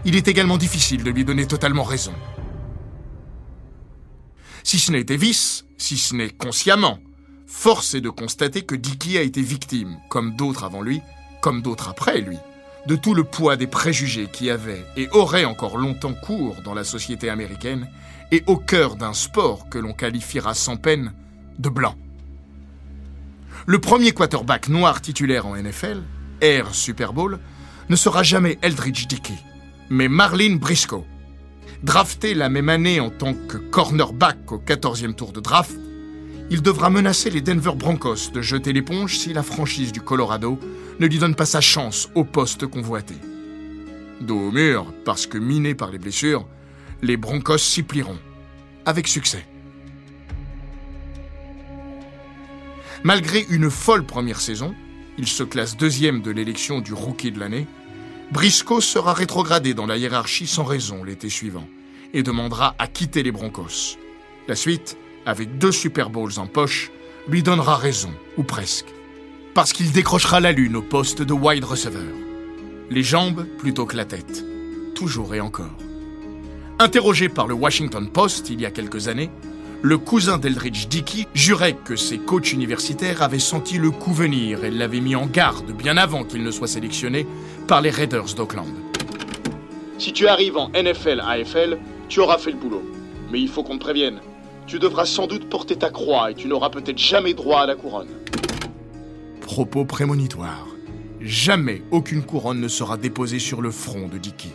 il 0.04 0.18
est 0.18 0.28
également 0.28 0.58
difficile 0.58 1.04
de 1.04 1.12
lui 1.12 1.24
donner 1.24 1.48
totalement 1.48 1.84
raison. 1.84 2.14
Si 4.64 4.78
ce 4.78 4.92
n'est 4.92 5.06
Davis, 5.06 5.66
si 5.78 5.98
ce 5.98 6.16
n'est 6.16 6.30
consciemment, 6.30 7.00
force 7.48 7.94
est 7.96 8.02
de 8.02 8.10
constater 8.10 8.64
que 8.64 8.76
Dickey 8.76 9.18
a 9.18 9.22
été 9.22 9.42
victime, 9.42 9.98
comme 10.10 10.36
d'autres 10.36 10.66
avant 10.66 10.82
lui, 10.82 11.02
comme 11.44 11.62
d'autres 11.62 11.90
après 11.90 12.22
lui, 12.22 12.38
de 12.88 12.96
tout 12.96 13.14
le 13.14 13.26
poids 13.26 13.58
des 13.58 13.68
préjugés 13.68 14.28
qui 14.32 14.50
avaient 14.50 14.86
et 14.96 15.10
auraient 15.12 15.44
encore 15.44 15.78
longtemps 15.78 16.14
cours 16.14 16.62
dans 16.64 16.74
la 16.74 16.86
société 16.86 17.30
américaine 17.30 17.90
et 18.32 18.44
au 18.48 18.56
cœur 18.56 18.96
d'un 18.96 19.12
sport 19.12 19.68
que 19.68 19.78
l'on 19.78 19.92
qualifiera 19.92 20.54
sans 20.54 20.78
peine 20.78 21.12
de 21.60 21.68
blanc. 21.68 21.96
Le 23.66 23.80
premier 23.80 24.14
quarterback 24.14 24.70
noir 24.70 25.02
titulaire 25.02 25.46
en 25.46 25.58
NFL, 25.58 26.02
Air 26.40 26.74
Super 26.74 27.12
Bowl, 27.12 27.40
ne 27.90 27.96
sera 27.98 28.24
jamais 28.24 28.58
Eldridge 28.62 29.08
Dickey, 29.08 29.38
mais 29.90 30.08
Marlene 30.08 30.58
Briscoe. 30.58 31.04
Drafté 31.84 32.36
la 32.36 32.48
même 32.48 32.70
année 32.70 33.02
en 33.02 33.10
tant 33.10 33.34
que 33.34 33.58
cornerback 33.58 34.50
au 34.50 34.60
14e 34.60 35.14
tour 35.14 35.34
de 35.34 35.42
draft, 35.42 35.78
il 36.50 36.62
devra 36.62 36.90
menacer 36.90 37.30
les 37.30 37.42
Denver 37.42 37.74
Broncos 37.76 38.32
de 38.34 38.42
jeter 38.42 38.72
l'éponge 38.72 39.18
si 39.18 39.34
la 39.34 39.44
franchise 39.44 39.92
du 39.92 40.00
Colorado 40.00 40.58
ne 41.00 41.08
lui 41.08 41.18
donne 41.18 41.36
pas 41.36 41.46
sa 41.46 41.62
chance 41.62 42.10
au 42.16 42.24
poste 42.24 42.66
convoité. 42.68 43.16
Dos 44.22 44.48
au 44.48 44.52
mur, 44.52 44.94
parce 45.06 45.28
que 45.28 45.38
miné 45.38 45.76
par 45.76 45.92
les 45.92 45.98
blessures, 45.98 46.48
les 47.02 47.18
Broncos 47.18 47.58
s'y 47.58 47.84
plieront, 47.84 48.20
avec 48.86 49.08
succès. 49.08 49.46
Malgré 53.04 53.46
une 53.50 53.70
folle 53.70 54.06
première 54.06 54.40
saison, 54.40 54.74
il 55.18 55.28
se 55.28 55.44
classe 55.44 55.76
deuxième 55.76 56.22
de 56.22 56.32
l'élection 56.32 56.80
du 56.80 56.94
rookie 56.94 57.32
de 57.32 57.40
l'année, 57.40 57.68
Briscoe 58.32 58.82
sera 58.82 59.14
rétrogradé 59.14 59.74
dans 59.74 59.86
la 59.86 59.98
hiérarchie 59.98 60.48
sans 60.48 60.64
raison 60.64 61.04
l'été 61.04 61.30
suivant 61.30 61.68
et 62.14 62.24
demandera 62.24 62.76
à 62.80 62.88
quitter 62.88 63.22
les 63.22 63.32
Broncos. 63.32 63.98
La 64.48 64.56
suite, 64.56 64.98
avec 65.26 65.58
deux 65.58 65.72
Super 65.72 66.10
Bowls 66.10 66.40
en 66.40 66.48
poche, 66.48 66.92
lui 67.28 67.44
donnera 67.44 67.78
raison, 67.78 68.12
ou 68.38 68.44
presque. 68.44 68.88
Parce 69.54 69.72
qu'il 69.72 69.92
décrochera 69.92 70.40
la 70.40 70.52
lune 70.52 70.76
au 70.76 70.82
poste 70.82 71.22
de 71.22 71.32
wide 71.32 71.64
receiver. 71.64 72.10
Les 72.90 73.04
jambes 73.04 73.46
plutôt 73.60 73.86
que 73.86 73.96
la 73.96 74.06
tête. 74.06 74.44
Toujours 74.96 75.36
et 75.36 75.42
encore. 75.42 75.78
Interrogé 76.80 77.30
par 77.30 77.46
le 77.46 77.54
Washington 77.54 78.10
Post 78.10 78.50
il 78.50 78.60
y 78.62 78.66
a 78.66 78.72
quelques 78.72 79.10
années, 79.10 79.30
le 79.84 80.00
cousin 80.00 80.40
d'Eldridge 80.40 80.88
Dickey 80.88 81.28
jurait 81.36 81.78
que 81.86 81.96
ses 81.96 82.18
coachs 82.18 82.52
universitaires 82.52 83.22
avaient 83.22 83.38
senti 83.38 83.78
le 83.78 83.92
coup 83.92 84.12
venir 84.12 84.64
et 84.64 84.72
l'avaient 84.72 85.02
mis 85.02 85.16
en 85.16 85.28
garde 85.28 85.72
bien 85.72 85.98
avant 85.98 86.24
qu'il 86.24 86.42
ne 86.42 86.50
soit 86.50 86.68
sélectionné 86.68 87.28
par 87.68 87.82
les 87.82 87.92
Raiders 87.92 88.34
d'Oakland. 88.36 88.74
Si 90.00 90.14
tu 90.14 90.26
arrives 90.28 90.58
en 90.58 90.70
NFL 90.70 91.22
AFL, 91.24 91.78
tu 92.10 92.22
auras 92.22 92.40
fait 92.40 92.52
le 92.52 92.58
boulot. 92.58 92.82
Mais 93.32 93.40
il 93.40 93.50
faut 93.50 93.62
qu'on 93.62 93.78
te 93.78 93.84
prévienne. 93.84 94.20
Tu 94.66 94.80
devras 94.80 95.06
sans 95.06 95.28
doute 95.28 95.48
porter 95.48 95.76
ta 95.76 95.92
croix 95.92 96.32
et 96.32 96.34
tu 96.34 96.48
n'auras 96.48 96.72
peut-être 96.72 96.98
jamais 96.98 97.36
droit 97.36 97.62
à 97.62 97.68
la 97.68 97.76
couronne. 97.76 98.10
Propos 99.44 99.84
prémonitoires. 99.84 100.68
Jamais 101.20 101.84
aucune 101.92 102.24
couronne 102.24 102.62
ne 102.62 102.70
sera 102.70 102.98
déposée 102.98 103.40
sur 103.40 103.62
le 103.62 103.72
front 103.72 104.08
de 104.08 104.18
Dickey. 104.18 104.50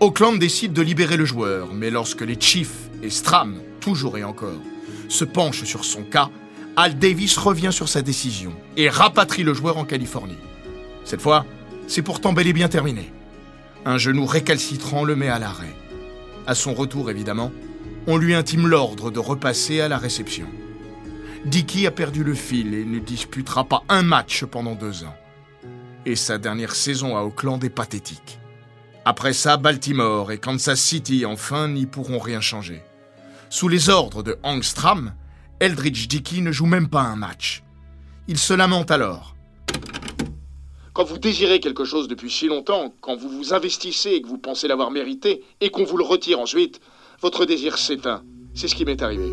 Auckland 0.00 0.36
décide 0.36 0.72
de 0.72 0.82
libérer 0.82 1.16
le 1.16 1.24
joueur, 1.24 1.72
mais 1.72 1.90
lorsque 1.90 2.22
les 2.22 2.38
Chiefs 2.38 2.90
et 3.02 3.10
Stram, 3.10 3.60
toujours 3.80 4.18
et 4.18 4.24
encore, 4.24 4.60
se 5.08 5.24
penchent 5.24 5.62
sur 5.62 5.84
son 5.84 6.02
cas, 6.02 6.28
Al 6.76 6.98
Davis 6.98 7.38
revient 7.38 7.72
sur 7.72 7.88
sa 7.88 8.02
décision 8.02 8.52
et 8.76 8.90
rapatrie 8.90 9.44
le 9.44 9.54
joueur 9.54 9.78
en 9.78 9.84
Californie. 9.84 10.34
Cette 11.04 11.22
fois, 11.22 11.46
c'est 11.86 12.02
pourtant 12.02 12.32
bel 12.32 12.48
et 12.48 12.52
bien 12.52 12.68
terminé. 12.68 13.12
Un 13.86 13.96
genou 13.96 14.26
récalcitrant 14.26 15.04
le 15.04 15.14
met 15.14 15.28
à 15.28 15.38
l'arrêt. 15.38 15.74
À 16.48 16.56
son 16.56 16.74
retour, 16.74 17.10
évidemment, 17.10 17.52
on 18.08 18.16
lui 18.16 18.34
intime 18.34 18.66
l'ordre 18.66 19.12
de 19.12 19.20
repasser 19.20 19.80
à 19.80 19.88
la 19.88 19.98
réception. 19.98 20.48
Dickey 21.46 21.86
a 21.86 21.90
perdu 21.90 22.24
le 22.24 22.34
fil 22.34 22.72
et 22.72 22.84
ne 22.86 22.98
disputera 22.98 23.64
pas 23.64 23.82
un 23.90 24.02
match 24.02 24.44
pendant 24.44 24.74
deux 24.74 25.04
ans. 25.04 25.14
Et 26.06 26.16
sa 26.16 26.38
dernière 26.38 26.74
saison 26.74 27.16
à 27.16 27.22
Auckland 27.22 27.62
est 27.62 27.70
pathétique. 27.70 28.38
Après 29.04 29.34
ça, 29.34 29.58
Baltimore 29.58 30.32
et 30.32 30.38
Kansas 30.38 30.80
City, 30.80 31.26
enfin, 31.26 31.68
n'y 31.68 31.84
pourront 31.84 32.18
rien 32.18 32.40
changer. 32.40 32.82
Sous 33.50 33.68
les 33.68 33.90
ordres 33.90 34.22
de 34.22 34.38
Angstram, 34.42 35.12
Eldridge 35.60 36.08
Dickey 36.08 36.40
ne 36.40 36.50
joue 36.50 36.66
même 36.66 36.88
pas 36.88 37.02
un 37.02 37.16
match. 37.16 37.62
Il 38.26 38.38
se 38.38 38.54
lamente 38.54 38.90
alors. 38.90 39.36
Quand 40.94 41.04
vous 41.04 41.18
désirez 41.18 41.60
quelque 41.60 41.84
chose 41.84 42.08
depuis 42.08 42.30
si 42.30 42.46
longtemps, 42.46 42.94
quand 43.02 43.16
vous 43.16 43.28
vous 43.28 43.52
investissez 43.52 44.10
et 44.10 44.22
que 44.22 44.28
vous 44.28 44.38
pensez 44.38 44.66
l'avoir 44.66 44.90
mérité, 44.90 45.44
et 45.60 45.68
qu'on 45.68 45.84
vous 45.84 45.98
le 45.98 46.04
retire 46.04 46.40
ensuite, 46.40 46.80
votre 47.20 47.44
désir 47.44 47.76
s'éteint. 47.76 48.22
C'est 48.54 48.68
ce 48.68 48.74
qui 48.74 48.86
m'est 48.86 49.02
arrivé. 49.02 49.30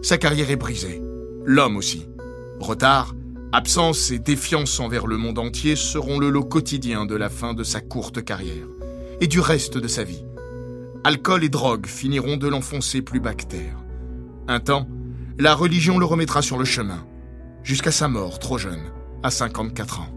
Sa 0.00 0.16
carrière 0.16 0.50
est 0.50 0.56
brisée. 0.56 1.02
L'homme 1.44 1.76
aussi. 1.76 2.06
Retard, 2.60 3.14
absence 3.52 4.10
et 4.12 4.18
défiance 4.18 4.78
envers 4.78 5.06
le 5.06 5.16
monde 5.16 5.38
entier 5.38 5.74
seront 5.74 6.18
le 6.18 6.30
lot 6.30 6.44
quotidien 6.44 7.04
de 7.04 7.16
la 7.16 7.28
fin 7.28 7.52
de 7.52 7.64
sa 7.64 7.80
courte 7.80 8.24
carrière 8.24 8.66
et 9.20 9.26
du 9.26 9.40
reste 9.40 9.76
de 9.76 9.88
sa 9.88 10.04
vie. 10.04 10.24
Alcool 11.02 11.42
et 11.42 11.48
drogue 11.48 11.86
finiront 11.86 12.36
de 12.36 12.46
l'enfoncer 12.46 13.02
plus 13.02 13.20
bactère. 13.20 13.76
Un 14.46 14.60
temps, 14.60 14.88
la 15.38 15.54
religion 15.54 15.98
le 15.98 16.04
remettra 16.04 16.42
sur 16.42 16.58
le 16.58 16.64
chemin, 16.64 17.04
jusqu'à 17.64 17.92
sa 17.92 18.08
mort 18.08 18.38
trop 18.38 18.58
jeune, 18.58 18.92
à 19.22 19.30
54 19.30 20.00
ans. 20.00 20.08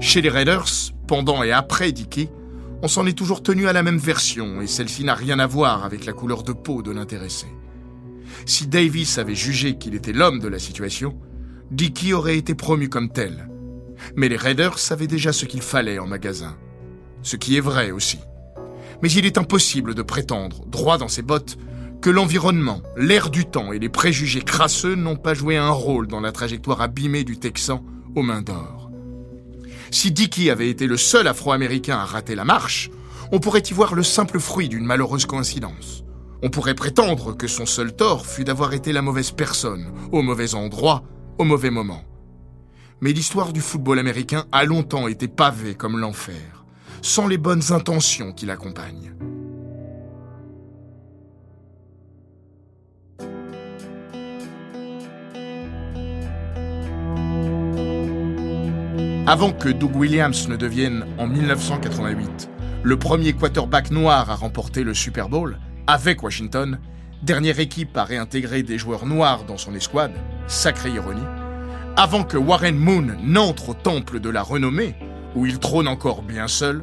Chez 0.00 0.20
les 0.20 0.28
Raiders, 0.28 0.92
pendant 1.06 1.42
et 1.42 1.52
après 1.52 1.92
Dickey, 1.92 2.28
on 2.82 2.88
s'en 2.88 3.06
est 3.06 3.16
toujours 3.16 3.42
tenu 3.42 3.66
à 3.66 3.72
la 3.72 3.82
même 3.82 3.98
version 3.98 4.60
et 4.60 4.66
celle-ci 4.66 5.04
n'a 5.04 5.14
rien 5.14 5.38
à 5.38 5.46
voir 5.46 5.84
avec 5.84 6.04
la 6.04 6.12
couleur 6.12 6.42
de 6.42 6.52
peau 6.52 6.82
de 6.82 6.92
l'intéressé. 6.92 7.46
Si 8.46 8.66
Davis 8.66 9.18
avait 9.18 9.34
jugé 9.34 9.78
qu'il 9.78 9.94
était 9.94 10.12
l'homme 10.12 10.38
de 10.38 10.48
la 10.48 10.58
situation, 10.58 11.18
Dickey 11.70 12.12
aurait 12.12 12.38
été 12.38 12.54
promu 12.54 12.88
comme 12.88 13.10
tel. 13.10 13.48
Mais 14.14 14.28
les 14.28 14.36
Raiders 14.36 14.78
savaient 14.78 15.08
déjà 15.08 15.32
ce 15.32 15.44
qu'il 15.44 15.60
fallait 15.60 15.98
en 15.98 16.06
magasin. 16.06 16.56
Ce 17.22 17.36
qui 17.36 17.56
est 17.56 17.60
vrai 17.60 17.90
aussi. 17.90 18.18
Mais 19.02 19.10
il 19.10 19.26
est 19.26 19.38
impossible 19.38 19.94
de 19.94 20.02
prétendre, 20.02 20.64
droit 20.66 20.98
dans 20.98 21.08
ses 21.08 21.22
bottes, 21.22 21.58
que 22.00 22.10
l'environnement, 22.10 22.80
l'air 22.96 23.28
du 23.28 23.44
temps 23.44 23.72
et 23.72 23.80
les 23.80 23.88
préjugés 23.88 24.42
crasseux 24.42 24.94
n'ont 24.94 25.16
pas 25.16 25.34
joué 25.34 25.56
un 25.56 25.70
rôle 25.70 26.06
dans 26.06 26.20
la 26.20 26.30
trajectoire 26.30 26.80
abîmée 26.80 27.24
du 27.24 27.38
Texan 27.38 27.84
aux 28.14 28.22
mains 28.22 28.42
d'or. 28.42 28.77
Si 29.90 30.12
Dickey 30.12 30.50
avait 30.50 30.68
été 30.68 30.86
le 30.86 30.96
seul 30.96 31.26
Afro-Américain 31.26 31.98
à 31.98 32.04
rater 32.04 32.34
la 32.34 32.44
marche, 32.44 32.90
on 33.32 33.40
pourrait 33.40 33.60
y 33.60 33.72
voir 33.72 33.94
le 33.94 34.02
simple 34.02 34.38
fruit 34.38 34.68
d'une 34.68 34.84
malheureuse 34.84 35.26
coïncidence. 35.26 36.04
On 36.42 36.50
pourrait 36.50 36.74
prétendre 36.74 37.36
que 37.36 37.46
son 37.46 37.66
seul 37.66 37.94
tort 37.94 38.26
fut 38.26 38.44
d'avoir 38.44 38.72
été 38.72 38.92
la 38.92 39.02
mauvaise 39.02 39.32
personne, 39.32 39.92
au 40.12 40.22
mauvais 40.22 40.54
endroit, 40.54 41.02
au 41.38 41.44
mauvais 41.44 41.70
moment. 41.70 42.04
Mais 43.00 43.12
l'histoire 43.12 43.52
du 43.52 43.60
football 43.60 43.98
américain 43.98 44.44
a 44.52 44.64
longtemps 44.64 45.08
été 45.08 45.28
pavée 45.28 45.74
comme 45.74 45.98
l'enfer, 45.98 46.64
sans 47.02 47.26
les 47.26 47.38
bonnes 47.38 47.72
intentions 47.72 48.32
qui 48.32 48.46
l'accompagnent. 48.46 49.14
Avant 59.28 59.52
que 59.52 59.68
Doug 59.68 59.94
Williams 59.94 60.48
ne 60.48 60.56
devienne, 60.56 61.04
en 61.18 61.26
1988, 61.26 62.48
le 62.82 62.98
premier 62.98 63.34
quarterback 63.34 63.90
noir 63.90 64.30
à 64.30 64.34
remporter 64.34 64.84
le 64.84 64.94
Super 64.94 65.28
Bowl, 65.28 65.58
avec 65.86 66.22
Washington, 66.22 66.78
dernière 67.22 67.60
équipe 67.60 67.94
à 67.98 68.04
réintégrer 68.04 68.62
des 68.62 68.78
joueurs 68.78 69.04
noirs 69.04 69.44
dans 69.44 69.58
son 69.58 69.74
escouade, 69.74 70.14
sacrée 70.46 70.92
ironie, 70.92 71.20
avant 71.94 72.24
que 72.24 72.38
Warren 72.38 72.78
Moon 72.78 73.18
n'entre 73.22 73.68
au 73.68 73.74
temple 73.74 74.18
de 74.18 74.30
la 74.30 74.40
renommée, 74.40 74.94
où 75.34 75.44
il 75.44 75.58
trône 75.58 75.88
encore 75.88 76.22
bien 76.22 76.48
seul, 76.48 76.82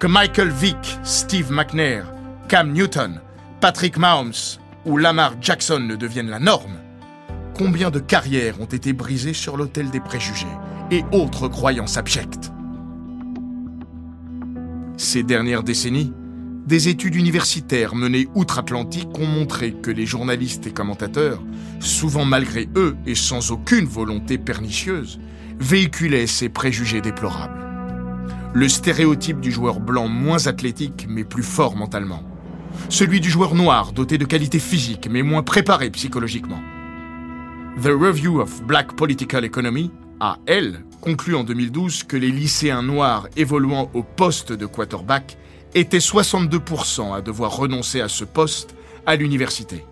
que 0.00 0.08
Michael 0.08 0.50
Vick, 0.50 0.98
Steve 1.04 1.52
McNair, 1.52 2.12
Cam 2.48 2.72
Newton, 2.72 3.20
Patrick 3.60 3.96
Mahomes 3.96 4.58
ou 4.86 4.96
Lamar 4.96 5.34
Jackson 5.40 5.78
ne 5.78 5.94
deviennent 5.94 6.30
la 6.30 6.40
norme, 6.40 6.80
combien 7.54 7.92
de 7.92 8.00
carrières 8.00 8.60
ont 8.60 8.64
été 8.64 8.92
brisées 8.92 9.34
sur 9.34 9.56
l'autel 9.56 9.90
des 9.90 10.00
préjugés 10.00 10.48
et 10.90 11.04
autres 11.12 11.48
croyances 11.48 11.96
abjectes. 11.96 12.52
Ces 14.96 15.22
dernières 15.22 15.62
décennies, 15.62 16.12
des 16.66 16.88
études 16.88 17.14
universitaires 17.14 17.94
menées 17.94 18.28
outre-Atlantique 18.34 19.16
ont 19.18 19.26
montré 19.26 19.72
que 19.72 19.90
les 19.90 20.06
journalistes 20.06 20.66
et 20.66 20.72
commentateurs, 20.72 21.40
souvent 21.78 22.24
malgré 22.24 22.68
eux 22.74 22.96
et 23.06 23.14
sans 23.14 23.52
aucune 23.52 23.84
volonté 23.84 24.36
pernicieuse, 24.36 25.20
véhiculaient 25.60 26.26
ces 26.26 26.48
préjugés 26.48 27.00
déplorables. 27.00 27.60
Le 28.52 28.68
stéréotype 28.68 29.40
du 29.40 29.52
joueur 29.52 29.80
blanc 29.80 30.08
moins 30.08 30.46
athlétique 30.46 31.06
mais 31.08 31.24
plus 31.24 31.42
fort 31.42 31.76
mentalement. 31.76 32.22
Celui 32.88 33.20
du 33.20 33.30
joueur 33.30 33.54
noir 33.54 33.92
doté 33.92 34.18
de 34.18 34.24
qualités 34.24 34.58
physiques 34.58 35.08
mais 35.10 35.22
moins 35.22 35.42
préparé 35.42 35.90
psychologiquement. 35.90 36.60
The 37.82 37.90
Review 37.92 38.40
of 38.40 38.62
Black 38.64 38.96
Political 38.96 39.44
Economy 39.44 39.90
a, 40.20 40.38
elle, 40.46 40.84
conclu 41.00 41.34
en 41.34 41.44
2012 41.44 42.04
que 42.04 42.16
les 42.16 42.30
lycéens 42.30 42.82
noirs 42.82 43.28
évoluant 43.36 43.90
au 43.94 44.02
poste 44.02 44.52
de 44.52 44.66
quarterback 44.66 45.36
étaient 45.74 45.98
62% 45.98 47.14
à 47.14 47.20
devoir 47.20 47.56
renoncer 47.56 48.00
à 48.00 48.08
ce 48.08 48.24
poste 48.24 48.74
à 49.04 49.16
l'université, 49.16 49.84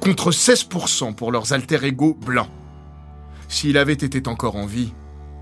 contre 0.00 0.30
16% 0.30 1.14
pour 1.14 1.32
leurs 1.32 1.52
alter-égaux 1.52 2.14
blancs. 2.14 2.50
S'il 3.48 3.78
avait 3.78 3.92
été 3.92 4.28
encore 4.28 4.56
en 4.56 4.66
vie, 4.66 4.92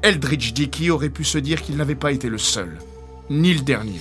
Eldridge 0.03 0.53
Dickey 0.53 0.91
aurait 0.91 1.09
pu 1.09 1.25
se 1.25 1.39
dire 1.39 1.63
qu'il 1.63 1.77
n'avait 1.77 1.95
pas 1.95 2.13
été 2.13 2.29
le 2.29 2.39
seul, 2.39 2.79
ni 3.31 3.55
le 3.55 3.61
dernier. 3.61 4.01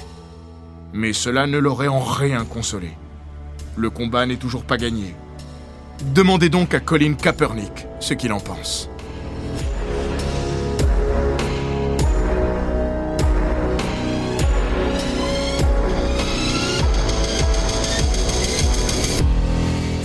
Mais 0.91 1.13
cela 1.13 1.47
ne 1.47 1.57
l'aurait 1.57 1.87
en 1.87 2.01
rien 2.01 2.43
consolé. 2.45 2.91
Le 3.77 3.89
combat 3.89 4.25
n'est 4.25 4.37
toujours 4.37 4.65
pas 4.65 4.77
gagné. 4.77 5.15
Demandez 6.13 6.49
donc 6.49 6.73
à 6.73 6.79
Colin 6.79 7.13
Kaepernick 7.13 7.87
ce 7.99 8.13
qu'il 8.13 8.33
en 8.33 8.39
pense. 8.39 8.89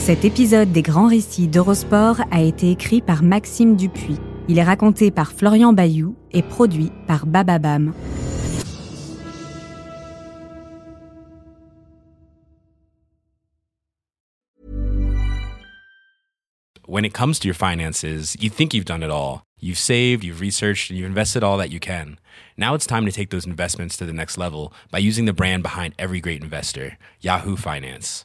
Cet 0.09 0.25
épisode 0.25 0.73
des 0.73 0.81
grands 0.81 1.07
récits 1.07 1.49
d'Eurosport 1.49 2.23
a 2.31 2.40
été 2.40 2.71
écrit 2.71 3.03
par 3.03 3.23
Maxime 3.23 3.77
Dupuis. 3.77 4.16
Il 4.49 4.59
est 4.59 4.64
raconté 4.64 5.11
par 5.11 5.33
Florian 5.33 5.75
Bayou 5.75 6.16
et 6.33 6.40
produit 6.40 6.90
par 7.07 7.27
Bababam. 7.27 7.92
When 16.87 17.05
it 17.05 17.12
comes 17.12 17.38
to 17.40 17.47
your 17.47 17.55
finances, 17.55 18.35
you 18.40 18.49
think 18.49 18.73
you've 18.73 18.87
done 18.87 19.03
it 19.03 19.11
all. 19.11 19.42
You've 19.61 19.77
saved, 19.77 20.25
you've 20.25 20.40
researched, 20.40 20.90
and 20.90 20.99
you've 20.99 21.07
invested 21.07 21.44
all 21.44 21.59
that 21.59 21.68
you 21.68 21.81
can. 21.81 22.16
Now 22.57 22.75
it's 22.75 22.87
time 22.87 23.05
to 23.05 23.12
take 23.12 23.29
those 23.29 23.47
investments 23.47 23.99
to 23.99 24.07
the 24.07 24.14
next 24.14 24.38
level 24.38 24.73
by 24.90 25.01
using 25.01 25.27
the 25.27 25.35
brand 25.35 25.62
behind 25.62 25.92
every 25.99 26.23
great 26.23 26.42
investor, 26.42 26.97
Yahoo 27.21 27.57
Finance. 27.57 28.25